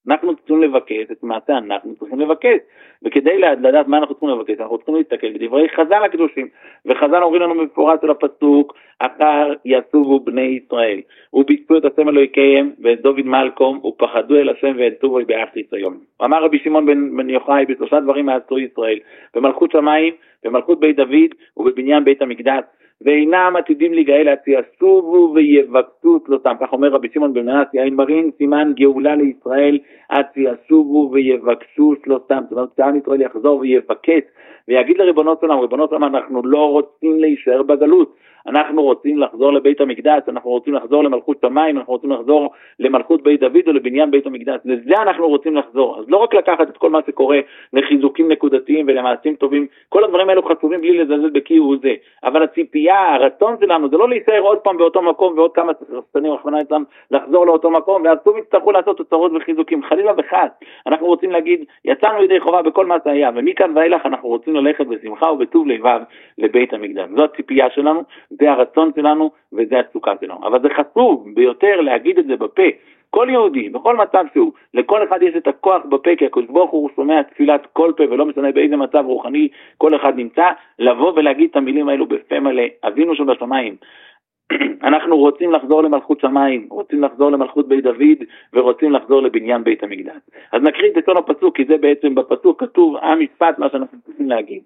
אנחנו 0.07 0.35
צריכים 0.35 0.61
לבקש 0.61 1.11
את 1.11 1.23
מעשה 1.23 1.57
אנחנו 1.57 1.95
צריכים 1.95 2.19
לבקש. 2.19 2.57
וכדי 3.03 3.37
לדעת 3.37 3.87
מה 3.87 3.97
אנחנו 3.97 4.15
צריכים 4.15 4.29
לבקש, 4.29 4.59
אנחנו 4.59 4.77
צריכים 4.77 4.95
להסתכל 4.95 5.33
בדברי 5.33 5.69
חז"ל 5.69 6.03
הקדושים. 6.05 6.47
וחז"ל 6.85 7.23
אומרים 7.23 7.41
לנו 7.41 7.55
במפורש 7.55 7.99
על 8.03 8.09
הפסוק, 8.09 8.73
אחר 8.99 9.53
יסובו 9.65 10.19
בני 10.19 10.41
ישראל, 10.41 11.01
וביצעו 11.33 11.77
את 11.77 11.85
השם 11.85 12.09
אלוהיקיהם 12.09 12.71
ואת 12.79 13.01
דוד 13.01 13.25
מלקום, 13.25 13.85
ופחדו 13.85 14.35
אל 14.35 14.49
השם 14.49 14.75
ואת 14.77 14.93
טובו 15.01 15.19
באחריס 15.27 15.73
היום. 15.73 15.97
אמר 16.23 16.43
רבי 16.43 16.59
שמעון 16.63 16.85
בן, 16.85 17.17
בן 17.17 17.29
יוחאי, 17.29 17.65
בשלושה 17.65 17.99
דברים 17.99 18.29
עשו 18.29 18.59
ישראל, 18.59 18.99
במלכות 19.35 19.71
שמיים, 19.71 20.13
במלכות 20.43 20.79
בית 20.79 20.95
דוד 20.95 21.31
ובבניין 21.57 22.03
בית 22.03 22.21
המקדש. 22.21 22.63
ואינם 23.01 23.53
עתידים 23.57 23.93
להיגאל 23.93 24.27
עד 24.27 24.37
שיסובו 24.45 25.31
ויבקשו 25.35 26.19
צלותם, 26.25 26.53
כך 26.61 26.73
אומר 26.73 26.87
רבי 26.87 27.07
שמעון 27.13 27.33
בן 27.33 27.45
מנס 27.45 27.67
יין 27.73 27.95
מרין, 27.95 28.31
סימן 28.37 28.71
גאולה 28.75 29.15
לישראל, 29.15 29.79
עד 30.09 30.25
שיסובו 30.33 31.09
ויבקשו 31.13 31.93
צלותם, 32.03 32.41
זאת 32.43 32.51
אומרת 32.51 32.69
שעם 32.77 32.97
ישראל 32.97 33.21
יחזור 33.21 33.59
ויבקש 33.59 34.21
ויגיד 34.67 34.97
לריבונות 34.97 35.41
עולם, 35.41 35.59
ריבונות 35.59 35.91
עולם 35.91 36.15
אנחנו 36.15 36.41
לא 36.45 36.69
רוצים 36.69 37.19
להישאר 37.19 37.63
בגלות, 37.63 38.15
אנחנו 38.47 38.83
רוצים 38.83 39.19
לחזור 39.19 39.53
לבית 39.53 39.81
המקדש, 39.81 40.21
אנחנו 40.27 40.49
רוצים 40.49 40.73
לחזור 40.73 41.03
למלכות 41.03 41.37
שמיים, 41.41 41.77
אנחנו 41.77 41.93
רוצים 41.93 42.11
לחזור 42.11 42.49
למלכות 42.79 43.23
בית 43.23 43.39
דוד 43.39 43.67
או 43.67 43.73
לבניין 43.73 44.11
בית 44.11 44.25
המקדש, 44.25 44.59
לזה 44.65 45.01
אנחנו 45.01 45.27
רוצים 45.27 45.55
לחזור. 45.55 45.99
אז 45.99 46.05
לא 46.07 46.17
רק 46.17 46.33
לקחת 46.33 46.69
את 46.69 46.77
כל 46.77 46.89
מה 46.89 46.99
שקורה 47.07 47.39
לחיזוקים 47.73 48.31
נקודתיים 48.31 48.85
ולמעשים 48.87 49.35
טובים, 49.35 49.67
כל 49.89 50.03
הדברים 50.03 50.29
האלו 50.29 50.43
חשובים 50.43 50.81
בלי 50.81 50.97
לזלזל 50.97 51.29
בכיהו 51.29 51.75
זה, 51.81 51.93
אבל 52.23 52.43
הציפייה, 52.43 53.13
הרצון 53.15 53.55
שלנו 53.59 53.89
זה 53.89 53.97
לא 53.97 54.09
להישאר 54.09 54.39
עוד 54.39 54.57
פעם 54.57 54.77
באותו 54.77 55.01
מקום 55.01 55.37
ועוד 55.37 55.51
כמה 55.53 55.71
שחקנים 55.79 56.31
רחמנא 56.31 56.57
ליצלן 56.57 56.83
לחזור 57.11 57.45
לאותו 57.45 57.71
מקום, 57.71 58.01
ואז 58.05 58.17
שוב 58.23 58.37
יצטרכו 58.37 58.71
לעשות 58.71 58.97
תוצרות 58.97 59.31
וחיזוקים, 59.35 59.83
חלילה 59.83 60.11
וחס. 60.17 60.49
אנחנו 60.87 61.07
רוצים 61.07 61.31
להגיד, 61.31 61.65
יצאנו 61.85 62.23
ידי 62.23 62.39
חובה 62.39 62.61
בכל 62.61 62.85
מה 62.85 62.95
שהיה, 63.03 63.31
ומכאן 63.35 63.77
ואילך 63.77 64.05
אנחנו 64.05 64.29
רוצים 64.29 64.55
ללכת 64.55 64.87
בשמחה 64.87 65.31
ובטוב 65.31 65.67
לבב 65.67 66.01
לבית 66.37 66.73
המקדש. 66.73 67.09
זו 67.15 67.23
הציפייה 67.23 67.69
שלנו, 67.69 68.03
זה 68.39 68.51
הרצון 68.51 68.91
שלנו 68.95 69.31
וזה 69.53 69.79
התשוקה 69.79 70.13
שלנו. 70.21 70.47
אבל 70.47 70.61
זה 70.61 70.67
חשוב 70.69 71.27
ביותר 71.33 71.81
להגיד 71.81 72.19
את 72.19 72.25
זה 72.25 72.35
בפה. 72.35 72.63
כל 73.09 73.27
יהודי, 73.31 73.69
בכל 73.69 73.97
מצב 73.97 74.25
שהוא, 74.33 74.51
לכל 74.73 75.03
אחד 75.03 75.23
יש 75.23 75.35
את 75.35 75.47
הכוח 75.47 75.85
בפה, 75.85 76.15
כי 76.17 76.25
הקדוש 76.25 76.45
ברוך 76.49 76.71
הוא 76.71 76.89
שומע 76.95 77.21
תפילת 77.21 77.67
כל 77.73 77.91
פה, 77.97 78.03
ולא 78.03 78.25
משנה 78.25 78.51
באיזה 78.51 78.75
מצב 78.75 79.03
רוחני 79.05 79.47
כל 79.77 79.95
אחד 79.95 80.13
נמצא, 80.15 80.45
לבוא 80.79 81.13
ולהגיד 81.15 81.49
את 81.49 81.55
המילים 81.55 81.89
האלו 81.89 82.05
בפה 82.05 82.39
מלא, 82.39 82.63
אבינו 82.83 83.15
שבשמיים. 83.15 83.75
אנחנו 84.89 85.17
רוצים 85.17 85.51
לחזור 85.51 85.83
למלכות 85.83 86.19
שמיים, 86.19 86.67
רוצים 86.69 87.03
לחזור 87.03 87.29
למלכות 87.31 87.67
בית 87.67 87.83
דוד, 87.83 88.19
ורוצים 88.53 88.91
לחזור 88.91 89.21
לבניין 89.21 89.63
בית 89.63 89.83
המקדש. 89.83 90.21
אז 90.51 90.61
נקריא 90.61 90.91
את 90.91 90.97
לשון 90.97 91.17
הפסוק, 91.17 91.57
כי 91.57 91.65
זה 91.65 91.77
בעצם 91.77 92.15
בפסוק 92.15 92.63
כתוב 92.63 92.95
המשפט, 93.01 93.59
מה 93.59 93.69
שאנחנו 93.69 93.97
צריכים 94.05 94.29
להגיד. 94.29 94.63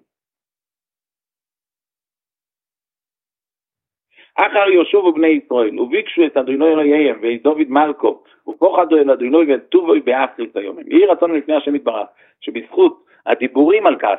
אחר 4.40 4.68
יושבו 4.70 5.12
בני 5.12 5.26
ישראל, 5.28 5.80
וביקשו 5.80 6.26
את 6.26 6.36
אדוני 6.36 6.68
אלוהיהם 6.68 7.18
ואת 7.22 7.42
דוד 7.42 7.68
מלכו, 7.68 8.22
ופוחדו 8.48 8.96
אל 8.96 9.10
אדוני 9.10 9.54
וטובו 9.54 9.92
באחרית 10.04 10.56
היום. 10.56 10.76
יהי 10.86 11.06
רצון 11.06 11.34
לפני 11.34 11.54
השם 11.54 11.74
יתברך, 11.74 12.06
שבזכות 12.40 13.04
הדיבורים 13.26 13.86
על 13.86 13.96
כך 13.96 14.18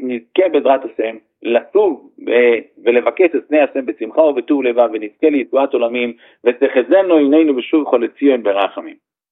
נזכה 0.00 0.48
בעזרת 0.52 0.80
השם 0.84 1.16
לטוב 1.42 2.10
ולבקש 2.84 3.30
את 3.36 3.48
פני 3.48 3.60
השם 3.60 3.86
בשמחה 3.86 4.22
ובטוב 4.22 4.62
לבב 4.62 4.88
ונזכה 4.92 5.30
לישועת 5.30 5.72
עולמים 5.72 6.12
ותחזינו 6.44 7.14
עינינו 7.16 7.54
בשוב 7.54 7.84
חול 7.84 8.04
לציון 8.04 8.42
ברחמים. 8.42 8.96